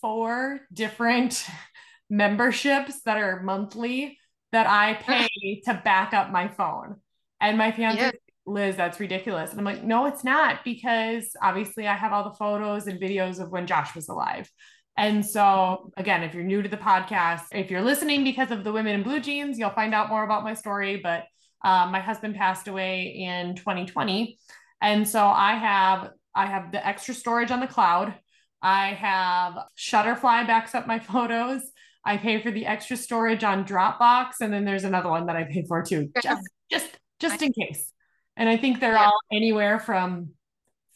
four 0.00 0.60
different 0.72 1.44
memberships 2.10 3.02
that 3.02 3.16
are 3.16 3.42
monthly 3.42 4.18
that 4.56 4.66
I 4.66 4.94
pay 5.02 5.60
to 5.66 5.80
back 5.84 6.14
up 6.14 6.30
my 6.30 6.48
phone. 6.48 6.96
And 7.42 7.58
my 7.58 7.72
fiance, 7.72 8.00
yeah. 8.00 8.10
Liz, 8.46 8.74
that's 8.74 8.98
ridiculous. 8.98 9.50
And 9.50 9.58
I'm 9.58 9.66
like, 9.66 9.84
no, 9.84 10.06
it's 10.06 10.24
not 10.24 10.64
because 10.64 11.36
obviously 11.42 11.86
I 11.86 11.94
have 11.94 12.12
all 12.12 12.24
the 12.24 12.36
photos 12.36 12.86
and 12.86 12.98
videos 12.98 13.38
of 13.38 13.50
when 13.50 13.66
Josh 13.66 13.94
was 13.94 14.08
alive. 14.08 14.50
And 14.96 15.26
so, 15.26 15.92
again, 15.98 16.22
if 16.22 16.32
you're 16.32 16.42
new 16.42 16.62
to 16.62 16.68
the 16.70 16.78
podcast, 16.78 17.42
if 17.52 17.70
you're 17.70 17.82
listening 17.82 18.24
because 18.24 18.50
of 18.50 18.64
the 18.64 18.72
women 18.72 18.94
in 18.94 19.02
blue 19.02 19.20
jeans, 19.20 19.58
you'll 19.58 19.68
find 19.70 19.92
out 19.92 20.08
more 20.08 20.24
about 20.24 20.42
my 20.42 20.54
story. 20.54 20.96
But 21.02 21.24
um, 21.62 21.92
my 21.92 22.00
husband 22.00 22.34
passed 22.34 22.66
away 22.66 23.26
in 23.28 23.56
2020, 23.56 24.38
and 24.80 25.06
so 25.06 25.22
I 25.22 25.56
have 25.56 26.10
I 26.34 26.46
have 26.46 26.72
the 26.72 26.86
extra 26.86 27.12
storage 27.12 27.50
on 27.50 27.60
the 27.60 27.66
cloud. 27.66 28.14
I 28.62 28.94
have 28.94 29.58
Shutterfly 29.76 30.46
backs 30.46 30.74
up 30.74 30.86
my 30.86 30.98
photos. 31.12 31.60
I 32.06 32.16
pay 32.16 32.40
for 32.40 32.52
the 32.52 32.66
extra 32.66 32.96
storage 32.96 33.42
on 33.42 33.64
Dropbox, 33.64 34.40
and 34.40 34.52
then 34.52 34.64
there's 34.64 34.84
another 34.84 35.10
one 35.10 35.26
that 35.26 35.36
I 35.36 35.44
pay 35.44 35.64
for 35.66 35.82
too, 35.82 36.10
just 36.22 36.48
just 36.70 36.98
just 37.18 37.42
in 37.42 37.52
case. 37.52 37.92
And 38.36 38.48
I 38.48 38.56
think 38.56 38.80
they're 38.80 38.92
yeah. 38.92 39.06
all 39.06 39.20
anywhere 39.32 39.80
from 39.80 40.30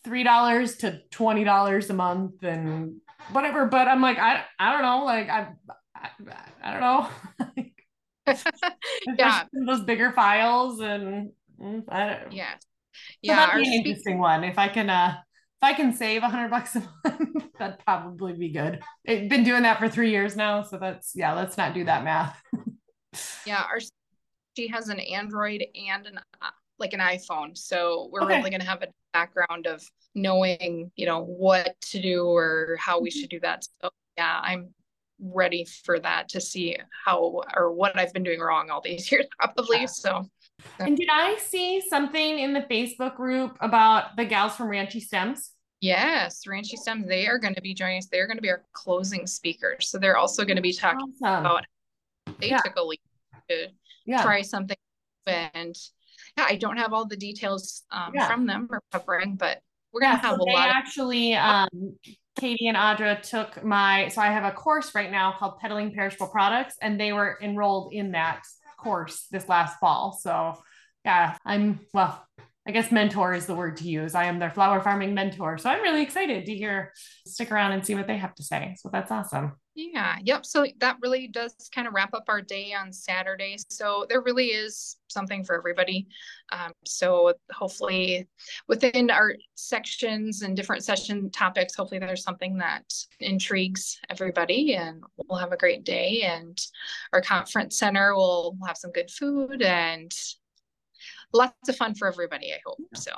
three 0.04 0.22
dollars 0.22 0.76
to 0.78 1.00
twenty 1.10 1.42
dollars 1.42 1.90
a 1.90 1.94
month 1.94 2.44
and 2.44 3.00
whatever. 3.32 3.66
But 3.66 3.88
I'm 3.88 4.00
like, 4.00 4.18
I 4.18 4.44
I 4.58 4.72
don't 4.72 4.82
know, 4.82 5.04
like 5.04 5.28
I 5.28 5.48
I, 5.96 6.08
I 6.62 6.72
don't 6.72 6.80
know. 6.80 7.64
yeah, 9.18 9.44
those 9.66 9.82
bigger 9.82 10.12
files 10.12 10.80
and 10.80 11.30
mm, 11.60 11.82
I, 11.88 12.20
yeah, 12.30 12.54
yeah. 13.22 13.46
So 13.46 13.46
that'd 13.46 13.64
be 13.64 13.68
an 13.68 13.84
interesting 13.84 14.18
one. 14.18 14.44
If 14.44 14.58
I 14.58 14.68
can 14.68 14.88
uh 14.88 15.16
if 15.62 15.68
I 15.68 15.74
can 15.74 15.92
save 15.92 16.22
a 16.22 16.28
hundred 16.28 16.48
bucks 16.48 16.74
a 16.76 16.88
month, 17.04 17.44
that'd 17.58 17.78
probably 17.84 18.32
be 18.32 18.48
good. 18.48 18.80
I've 19.06 19.28
been 19.28 19.44
doing 19.44 19.64
that 19.64 19.78
for 19.78 19.90
three 19.90 20.10
years 20.10 20.34
now, 20.34 20.62
so 20.62 20.78
that's 20.78 21.12
yeah. 21.14 21.34
Let's 21.34 21.58
not 21.58 21.74
do 21.74 21.84
that 21.84 22.02
math. 22.02 22.40
yeah, 23.46 23.62
our 23.70 23.78
she 24.56 24.68
has 24.68 24.88
an 24.88 25.00
Android 25.00 25.66
and 25.74 26.06
an 26.06 26.20
like 26.78 26.94
an 26.94 27.00
iPhone, 27.00 27.56
so 27.58 28.08
we're 28.10 28.22
okay. 28.22 28.38
really 28.38 28.48
going 28.48 28.62
to 28.62 28.66
have 28.66 28.82
a 28.82 28.88
background 29.12 29.66
of 29.66 29.84
knowing, 30.14 30.90
you 30.96 31.04
know, 31.04 31.24
what 31.24 31.78
to 31.82 32.00
do 32.00 32.24
or 32.24 32.78
how 32.80 32.98
we 32.98 33.10
should 33.10 33.28
do 33.28 33.40
that. 33.40 33.66
So 33.82 33.90
yeah, 34.16 34.40
I'm 34.42 34.70
ready 35.20 35.66
for 35.84 36.00
that 36.00 36.30
to 36.30 36.40
see 36.40 36.78
how 37.04 37.42
or 37.54 37.70
what 37.70 37.98
I've 37.98 38.14
been 38.14 38.22
doing 38.22 38.40
wrong 38.40 38.70
all 38.70 38.80
these 38.80 39.12
years, 39.12 39.26
probably. 39.38 39.86
So. 39.86 40.24
And 40.78 40.96
did 40.96 41.08
I 41.10 41.36
see 41.38 41.80
something 41.88 42.38
in 42.38 42.52
the 42.52 42.62
Facebook 42.62 43.16
group 43.16 43.56
about 43.60 44.16
the 44.16 44.24
gals 44.24 44.56
from 44.56 44.68
Ranchy 44.68 45.00
Stems? 45.00 45.52
Yes, 45.80 46.42
Ranchy 46.46 46.76
Stems. 46.76 47.06
They 47.06 47.26
are 47.26 47.38
going 47.38 47.54
to 47.54 47.62
be 47.62 47.74
joining 47.74 47.98
us. 47.98 48.06
They're 48.06 48.26
going 48.26 48.36
to 48.36 48.42
be 48.42 48.50
our 48.50 48.64
closing 48.72 49.26
speakers. 49.26 49.88
So 49.88 49.98
they're 49.98 50.16
also 50.16 50.44
going 50.44 50.56
to 50.56 50.62
be 50.62 50.72
talking 50.72 51.14
awesome. 51.22 51.40
about 51.40 51.64
they 52.38 52.50
yeah. 52.50 52.58
took 52.58 52.76
a 52.76 52.82
leap 52.82 53.00
to 53.48 53.68
yeah. 54.06 54.22
try 54.22 54.42
something 54.42 54.76
and 55.26 55.76
yeah, 56.36 56.46
I 56.48 56.56
don't 56.56 56.76
have 56.76 56.92
all 56.92 57.06
the 57.06 57.16
details 57.16 57.84
um, 57.90 58.12
yeah. 58.14 58.26
from 58.26 58.46
them 58.46 58.68
or 58.70 58.82
covering, 58.92 59.36
but 59.36 59.60
we're 59.92 60.00
gonna 60.00 60.16
have 60.16 60.36
so 60.36 60.42
a 60.42 60.44
lot. 60.44 60.46
They 60.46 60.70
actually, 60.70 61.34
um, 61.34 61.68
Katie 62.38 62.68
and 62.68 62.76
Audra 62.76 63.20
took 63.20 63.62
my 63.64 64.08
so 64.08 64.20
I 64.20 64.28
have 64.28 64.44
a 64.44 64.52
course 64.52 64.94
right 64.94 65.10
now 65.10 65.34
called 65.36 65.58
Peddling 65.58 65.92
Perishable 65.92 66.28
Products, 66.28 66.76
and 66.80 66.98
they 66.98 67.12
were 67.12 67.38
enrolled 67.42 67.92
in 67.92 68.12
that 68.12 68.42
course 68.80 69.26
this 69.30 69.48
last 69.48 69.78
fall. 69.78 70.12
So 70.12 70.58
yeah, 71.04 71.36
I'm 71.44 71.80
well. 71.92 72.26
I 72.68 72.72
guess 72.72 72.92
mentor 72.92 73.32
is 73.32 73.46
the 73.46 73.54
word 73.54 73.78
to 73.78 73.88
use. 73.88 74.14
I 74.14 74.24
am 74.24 74.38
their 74.38 74.50
flower 74.50 74.80
farming 74.80 75.14
mentor. 75.14 75.56
So 75.56 75.70
I'm 75.70 75.82
really 75.82 76.02
excited 76.02 76.44
to 76.44 76.54
hear, 76.54 76.92
stick 77.26 77.50
around 77.50 77.72
and 77.72 77.84
see 77.84 77.94
what 77.94 78.06
they 78.06 78.18
have 78.18 78.34
to 78.34 78.42
say. 78.42 78.76
So 78.78 78.90
that's 78.92 79.10
awesome. 79.10 79.54
Yeah, 79.82 80.16
yep. 80.22 80.44
So 80.44 80.66
that 80.80 80.98
really 81.00 81.26
does 81.26 81.54
kind 81.74 81.88
of 81.88 81.94
wrap 81.94 82.12
up 82.12 82.24
our 82.28 82.42
day 82.42 82.74
on 82.74 82.92
Saturday. 82.92 83.56
So 83.70 84.04
there 84.08 84.20
really 84.20 84.48
is 84.48 84.98
something 85.08 85.42
for 85.42 85.56
everybody. 85.56 86.06
Um, 86.52 86.72
so 86.84 87.32
hopefully 87.50 88.28
within 88.68 89.10
our 89.10 89.36
sections 89.54 90.42
and 90.42 90.54
different 90.54 90.84
session 90.84 91.30
topics, 91.30 91.74
hopefully 91.74 91.98
there's 91.98 92.22
something 92.22 92.58
that 92.58 92.92
intrigues 93.20 93.98
everybody 94.10 94.74
and 94.74 95.02
we'll 95.16 95.38
have 95.38 95.52
a 95.52 95.56
great 95.56 95.84
day. 95.84 96.22
And 96.22 96.58
our 97.14 97.22
conference 97.22 97.78
center 97.78 98.14
will 98.14 98.58
have 98.66 98.76
some 98.76 98.92
good 98.92 99.10
food 99.10 99.62
and 99.62 100.12
lots 101.32 101.68
of 101.70 101.76
fun 101.76 101.94
for 101.94 102.06
everybody, 102.06 102.52
I 102.52 102.58
hope. 102.66 102.78
So 102.94 103.12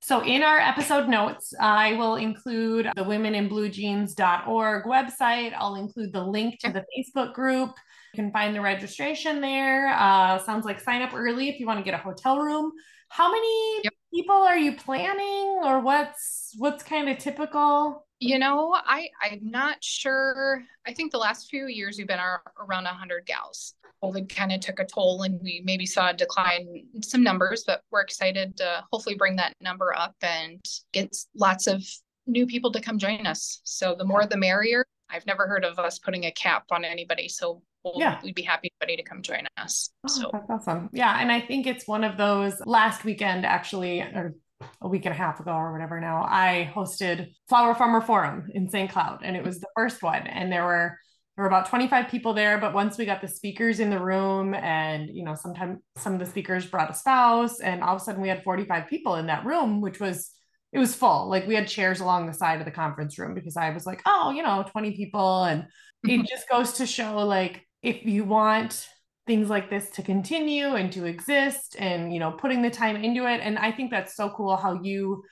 so, 0.00 0.24
in 0.24 0.42
our 0.42 0.58
episode 0.58 1.08
notes, 1.08 1.52
I 1.60 1.94
will 1.94 2.16
include 2.16 2.86
the 2.96 3.02
womeninbluejeans.org 3.02 4.84
website. 4.84 5.52
I'll 5.56 5.74
include 5.74 6.12
the 6.12 6.24
link 6.24 6.60
to 6.60 6.72
the 6.72 6.84
Facebook 6.96 7.34
group. 7.34 7.70
You 8.14 8.22
can 8.22 8.32
find 8.32 8.54
the 8.54 8.60
registration 8.60 9.40
there. 9.40 9.88
Uh, 9.88 10.38
sounds 10.38 10.64
like 10.64 10.80
sign 10.80 11.02
up 11.02 11.14
early 11.14 11.48
if 11.48 11.58
you 11.58 11.66
want 11.66 11.78
to 11.80 11.84
get 11.84 11.94
a 11.94 12.02
hotel 12.02 12.38
room. 12.38 12.72
How 13.08 13.30
many 13.30 13.82
yep. 13.84 13.92
people 14.14 14.36
are 14.36 14.56
you 14.56 14.76
planning, 14.76 15.60
or 15.64 15.80
what's 15.80 16.54
what's 16.58 16.82
kind 16.82 17.08
of 17.08 17.18
typical? 17.18 18.06
You 18.20 18.38
know, 18.38 18.74
I 18.74 19.08
I'm 19.22 19.50
not 19.50 19.82
sure. 19.82 20.62
I 20.86 20.92
think 20.92 21.12
the 21.12 21.18
last 21.18 21.48
few 21.48 21.66
years 21.66 21.98
we've 21.98 22.08
been 22.08 22.18
around 22.18 22.84
100 22.84 23.26
gals. 23.26 23.74
COVID 24.02 24.28
kind 24.28 24.52
of 24.52 24.60
took 24.60 24.78
a 24.78 24.84
toll 24.84 25.22
and 25.22 25.40
we 25.42 25.62
maybe 25.64 25.86
saw 25.86 26.10
a 26.10 26.14
decline 26.14 26.84
in 26.94 27.02
some 27.02 27.22
numbers, 27.22 27.64
but 27.66 27.82
we're 27.90 28.00
excited 28.00 28.56
to 28.58 28.84
hopefully 28.92 29.16
bring 29.16 29.36
that 29.36 29.54
number 29.60 29.96
up 29.96 30.14
and 30.22 30.60
get 30.92 31.16
lots 31.34 31.66
of 31.66 31.84
new 32.26 32.46
people 32.46 32.70
to 32.72 32.80
come 32.80 32.98
join 32.98 33.26
us. 33.26 33.60
So 33.64 33.94
the 33.96 34.04
more 34.04 34.26
the 34.26 34.36
merrier. 34.36 34.84
I've 35.10 35.26
never 35.26 35.46
heard 35.46 35.64
of 35.64 35.78
us 35.78 35.98
putting 35.98 36.24
a 36.24 36.32
cap 36.32 36.64
on 36.70 36.84
anybody. 36.84 37.28
So 37.28 37.62
we'll, 37.82 37.94
yeah. 37.98 38.20
we'd 38.22 38.34
be 38.34 38.42
happy 38.42 38.70
anybody 38.80 39.02
to 39.02 39.08
come 39.08 39.22
join 39.22 39.46
us. 39.56 39.90
Oh, 40.04 40.08
so 40.08 40.30
that's 40.32 40.50
awesome. 40.50 40.90
Yeah. 40.92 41.18
And 41.18 41.32
I 41.32 41.40
think 41.40 41.66
it's 41.66 41.88
one 41.88 42.04
of 42.04 42.18
those 42.18 42.60
last 42.66 43.04
weekend 43.04 43.46
actually, 43.46 44.00
or 44.00 44.34
a 44.80 44.88
week 44.88 45.04
and 45.06 45.14
a 45.14 45.18
half 45.18 45.40
ago 45.40 45.52
or 45.52 45.72
whatever 45.72 46.00
now, 46.00 46.26
I 46.28 46.72
hosted 46.74 47.32
Flower 47.48 47.74
Farmer 47.74 48.00
Forum 48.00 48.48
in 48.54 48.68
St. 48.68 48.90
Cloud 48.90 49.20
and 49.22 49.36
it 49.36 49.44
was 49.44 49.60
the 49.60 49.68
first 49.76 50.02
one. 50.02 50.26
And 50.26 50.50
there 50.52 50.64
were 50.64 50.98
there 51.38 51.44
were 51.44 51.48
about 51.48 51.68
25 51.68 52.08
people 52.08 52.34
there 52.34 52.58
but 52.58 52.74
once 52.74 52.98
we 52.98 53.06
got 53.06 53.20
the 53.20 53.28
speakers 53.28 53.78
in 53.78 53.90
the 53.90 53.98
room 53.98 54.54
and 54.54 55.08
you 55.08 55.22
know 55.24 55.36
sometimes 55.36 55.78
some 55.96 56.12
of 56.12 56.18
the 56.18 56.26
speakers 56.26 56.66
brought 56.66 56.90
a 56.90 56.94
spouse 56.94 57.60
and 57.60 57.80
all 57.80 57.94
of 57.94 58.02
a 58.02 58.04
sudden 58.04 58.20
we 58.20 58.28
had 58.28 58.42
45 58.42 58.88
people 58.88 59.14
in 59.14 59.26
that 59.26 59.46
room 59.46 59.80
which 59.80 60.00
was 60.00 60.32
it 60.72 60.80
was 60.80 60.96
full 60.96 61.28
like 61.30 61.46
we 61.46 61.54
had 61.54 61.68
chairs 61.68 62.00
along 62.00 62.26
the 62.26 62.34
side 62.34 62.58
of 62.58 62.64
the 62.64 62.72
conference 62.72 63.20
room 63.20 63.34
because 63.34 63.56
i 63.56 63.70
was 63.70 63.86
like 63.86 64.02
oh 64.04 64.32
you 64.32 64.42
know 64.42 64.64
20 64.72 64.96
people 64.96 65.44
and 65.44 65.66
it 66.02 66.26
just 66.28 66.48
goes 66.48 66.72
to 66.72 66.86
show 66.86 67.18
like 67.18 67.64
if 67.84 68.04
you 68.04 68.24
want 68.24 68.88
things 69.28 69.48
like 69.48 69.70
this 69.70 69.90
to 69.90 70.02
continue 70.02 70.74
and 70.74 70.90
to 70.90 71.04
exist 71.04 71.76
and 71.78 72.12
you 72.12 72.18
know 72.18 72.32
putting 72.32 72.62
the 72.62 72.70
time 72.70 72.96
into 72.96 73.26
it. 73.26 73.40
And 73.40 73.58
i 73.58 73.70
think 73.70 73.92
that's 73.92 74.16
so 74.16 74.30
cool 74.30 74.56
how 74.56 74.80
you 74.82 75.22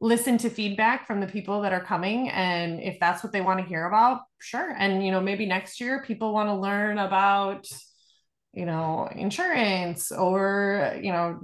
listen 0.00 0.38
to 0.38 0.48
feedback 0.48 1.06
from 1.06 1.20
the 1.20 1.26
people 1.26 1.60
that 1.60 1.74
are 1.74 1.84
coming. 1.84 2.30
And 2.30 2.80
if 2.80 2.98
that's 2.98 3.22
what 3.22 3.34
they 3.34 3.42
want 3.42 3.60
to 3.60 3.66
hear 3.66 3.84
about 3.84 4.22
sure. 4.40 4.74
And 4.78 5.04
you 5.04 5.10
know 5.12 5.20
maybe 5.20 5.44
next 5.44 5.80
year 5.80 6.02
people 6.06 6.32
want 6.32 6.48
to 6.48 6.54
learn 6.54 6.96
about 6.96 7.66
you 8.54 8.64
know 8.64 9.08
insurance 9.14 10.10
or 10.10 10.98
you 11.02 11.12
know 11.12 11.38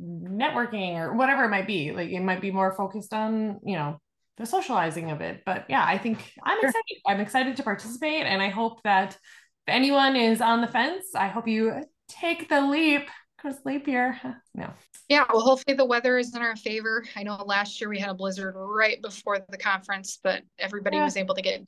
networking 0.00 0.94
or 0.96 1.14
whatever 1.14 1.44
it 1.44 1.50
might 1.50 1.66
be. 1.66 1.92
Like 1.92 2.10
it 2.10 2.20
might 2.20 2.40
be 2.40 2.50
more 2.50 2.72
focused 2.72 3.12
on 3.12 3.60
you 3.64 3.76
know 3.76 4.00
the 4.38 4.46
socializing 4.46 5.10
of 5.10 5.20
it. 5.20 5.42
But 5.44 5.66
yeah 5.68 5.84
i 5.86 5.98
think 5.98 6.18
i'm 6.44 6.60
sure. 6.60 6.70
excited. 6.70 6.96
I'm 7.06 7.20
excited 7.20 7.56
to 7.56 7.62
participate. 7.62 8.24
And 8.24 8.40
i 8.40 8.48
hope 8.48 8.82
that 8.84 9.18
if 9.66 9.74
anyone 9.74 10.16
is 10.16 10.40
on 10.40 10.60
the 10.60 10.66
fence 10.66 11.14
i 11.14 11.28
hope 11.28 11.48
you 11.48 11.82
take 12.08 12.48
the 12.48 12.60
leap 12.60 13.08
because 13.36 13.58
leap 13.64 13.86
year 13.86 14.18
no 14.54 14.72
yeah, 15.12 15.24
well, 15.30 15.42
hopefully 15.42 15.76
the 15.76 15.84
weather 15.84 16.16
is 16.16 16.34
in 16.34 16.40
our 16.40 16.56
favor. 16.56 17.04
I 17.16 17.22
know 17.22 17.34
last 17.44 17.78
year 17.80 17.90
we 17.90 17.98
had 17.98 18.08
a 18.08 18.14
blizzard 18.14 18.54
right 18.56 19.00
before 19.02 19.40
the 19.46 19.58
conference, 19.58 20.18
but 20.22 20.42
everybody 20.58 20.96
yeah. 20.96 21.04
was 21.04 21.18
able 21.18 21.34
to 21.34 21.42
get 21.42 21.62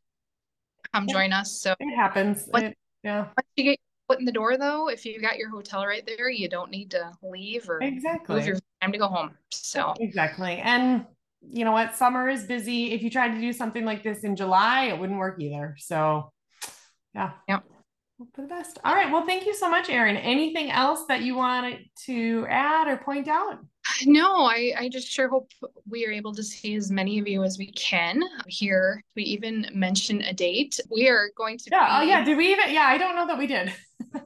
come 0.94 1.06
join 1.06 1.30
us. 1.32 1.60
So 1.60 1.74
it 1.78 1.94
happens. 1.94 2.48
it, 2.54 2.74
yeah. 3.02 3.26
Once 3.36 3.48
you 3.56 3.64
get 3.64 3.78
put 4.08 4.18
in 4.18 4.24
the 4.24 4.32
door, 4.32 4.56
though, 4.56 4.88
if 4.88 5.04
you 5.04 5.20
got 5.20 5.36
your 5.36 5.50
hotel 5.50 5.84
right 5.84 6.06
there, 6.06 6.30
you 6.30 6.48
don't 6.48 6.70
need 6.70 6.92
to 6.92 7.12
leave 7.22 7.68
or 7.68 7.82
exactly 7.82 8.36
move 8.36 8.46
your 8.46 8.56
time 8.80 8.92
to 8.92 8.98
go 8.98 9.08
home. 9.08 9.32
So 9.50 9.92
exactly, 10.00 10.56
and 10.56 11.04
you 11.42 11.66
know 11.66 11.72
what? 11.72 11.94
Summer 11.94 12.30
is 12.30 12.44
busy. 12.44 12.92
If 12.92 13.02
you 13.02 13.10
tried 13.10 13.34
to 13.34 13.40
do 13.40 13.52
something 13.52 13.84
like 13.84 14.02
this 14.02 14.24
in 14.24 14.36
July, 14.36 14.84
it 14.84 14.98
wouldn't 14.98 15.18
work 15.18 15.38
either. 15.38 15.76
So 15.78 16.32
yeah. 17.14 17.32
yeah. 17.46 17.60
Yeah 18.18 18.26
for 18.34 18.42
the 18.42 18.48
best. 18.48 18.78
All 18.84 18.94
right. 18.94 19.10
Well, 19.10 19.26
thank 19.26 19.46
you 19.46 19.54
so 19.54 19.68
much, 19.68 19.88
Erin. 19.88 20.16
Anything 20.16 20.70
else 20.70 21.04
that 21.08 21.22
you 21.22 21.34
wanted 21.36 21.80
to 22.06 22.46
add 22.48 22.88
or 22.88 22.96
point 22.98 23.28
out? 23.28 23.58
No, 24.06 24.44
I, 24.44 24.72
I 24.78 24.88
just 24.88 25.08
sure 25.08 25.28
hope 25.28 25.50
we 25.88 26.06
are 26.06 26.10
able 26.10 26.32
to 26.34 26.42
see 26.42 26.74
as 26.74 26.90
many 26.90 27.18
of 27.18 27.28
you 27.28 27.42
as 27.42 27.58
we 27.58 27.70
can 27.72 28.22
here. 28.46 29.02
We 29.14 29.24
even 29.24 29.68
mentioned 29.74 30.22
a 30.22 30.32
date. 30.32 30.78
We 30.90 31.08
are 31.08 31.30
going 31.36 31.58
to. 31.58 31.70
Yeah. 31.70 32.00
Be... 32.00 32.06
Oh, 32.06 32.08
yeah. 32.08 32.24
Did 32.24 32.38
we 32.38 32.52
even? 32.52 32.72
Yeah. 32.72 32.86
I 32.86 32.98
don't 32.98 33.16
know 33.16 33.26
that 33.26 33.38
we 33.38 33.46
did. 33.46 33.72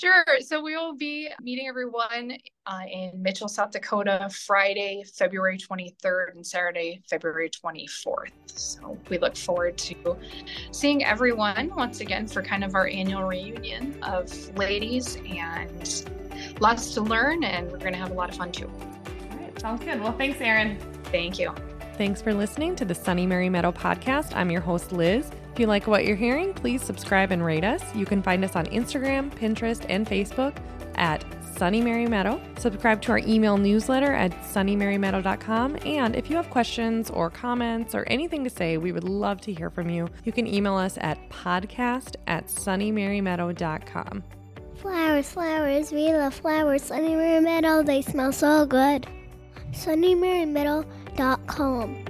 Sure. 0.00 0.24
So 0.40 0.62
we 0.62 0.76
will 0.76 0.94
be 0.94 1.28
meeting 1.42 1.68
everyone 1.68 2.38
uh, 2.64 2.80
in 2.90 3.20
Mitchell, 3.20 3.48
South 3.48 3.72
Dakota, 3.72 4.30
Friday, 4.32 5.04
February 5.14 5.58
23rd, 5.58 6.36
and 6.36 6.46
Saturday, 6.46 7.02
February 7.10 7.50
24th. 7.50 8.30
So 8.46 8.96
we 9.10 9.18
look 9.18 9.36
forward 9.36 9.76
to 9.76 10.16
seeing 10.70 11.04
everyone 11.04 11.70
once 11.76 12.00
again 12.00 12.26
for 12.26 12.42
kind 12.42 12.64
of 12.64 12.74
our 12.74 12.86
annual 12.86 13.24
reunion 13.24 13.94
of 14.02 14.56
ladies 14.56 15.16
and 15.16 16.06
lots 16.60 16.94
to 16.94 17.02
learn, 17.02 17.44
and 17.44 17.70
we're 17.70 17.76
going 17.76 17.92
to 17.92 17.98
have 17.98 18.10
a 18.10 18.14
lot 18.14 18.30
of 18.30 18.36
fun 18.36 18.52
too. 18.52 18.70
All 19.32 19.38
right. 19.38 19.60
Sounds 19.60 19.84
good. 19.84 20.00
Well, 20.00 20.16
thanks, 20.16 20.40
Erin. 20.40 20.78
Thank 21.04 21.38
you. 21.38 21.54
Thanks 21.98 22.22
for 22.22 22.32
listening 22.32 22.74
to 22.76 22.86
the 22.86 22.94
Sunny 22.94 23.26
Mary 23.26 23.50
Meadow 23.50 23.72
podcast. 23.72 24.34
I'm 24.34 24.50
your 24.50 24.62
host, 24.62 24.92
Liz. 24.92 25.30
If 25.52 25.58
you 25.58 25.66
like 25.66 25.86
what 25.86 26.04
you're 26.04 26.16
hearing, 26.16 26.54
please 26.54 26.82
subscribe 26.82 27.32
and 27.32 27.44
rate 27.44 27.64
us. 27.64 27.82
You 27.94 28.06
can 28.06 28.22
find 28.22 28.44
us 28.44 28.56
on 28.56 28.66
Instagram, 28.66 29.30
Pinterest, 29.30 29.84
and 29.88 30.06
Facebook 30.06 30.56
at 30.96 31.24
Sunny 31.56 31.80
Mary 31.80 32.06
Meadow. 32.06 32.40
Subscribe 32.58 33.02
to 33.02 33.12
our 33.12 33.18
email 33.18 33.58
newsletter 33.58 34.12
at 34.12 34.32
sunnymarymeadow.com. 34.42 35.78
And 35.84 36.16
if 36.16 36.30
you 36.30 36.36
have 36.36 36.48
questions 36.50 37.10
or 37.10 37.28
comments 37.30 37.94
or 37.94 38.04
anything 38.06 38.44
to 38.44 38.50
say, 38.50 38.76
we 38.78 38.92
would 38.92 39.04
love 39.04 39.40
to 39.42 39.52
hear 39.52 39.70
from 39.70 39.90
you. 39.90 40.08
You 40.24 40.32
can 40.32 40.46
email 40.46 40.76
us 40.76 40.96
at 41.00 41.18
podcast 41.28 42.16
at 42.26 42.46
sunnymarymeadow.com. 42.46 44.24
Flowers, 44.76 45.30
flowers, 45.30 45.92
we 45.92 46.14
love 46.14 46.32
flowers. 46.32 46.82
Sunny 46.84 47.14
Mary 47.14 47.40
Meadow, 47.40 47.82
they 47.82 48.00
smell 48.00 48.32
so 48.32 48.64
good. 48.64 49.06
Sunny 49.72 50.14
Mary 50.14 50.46
Meadow 50.46 50.86
blogspot.com. 51.20 52.09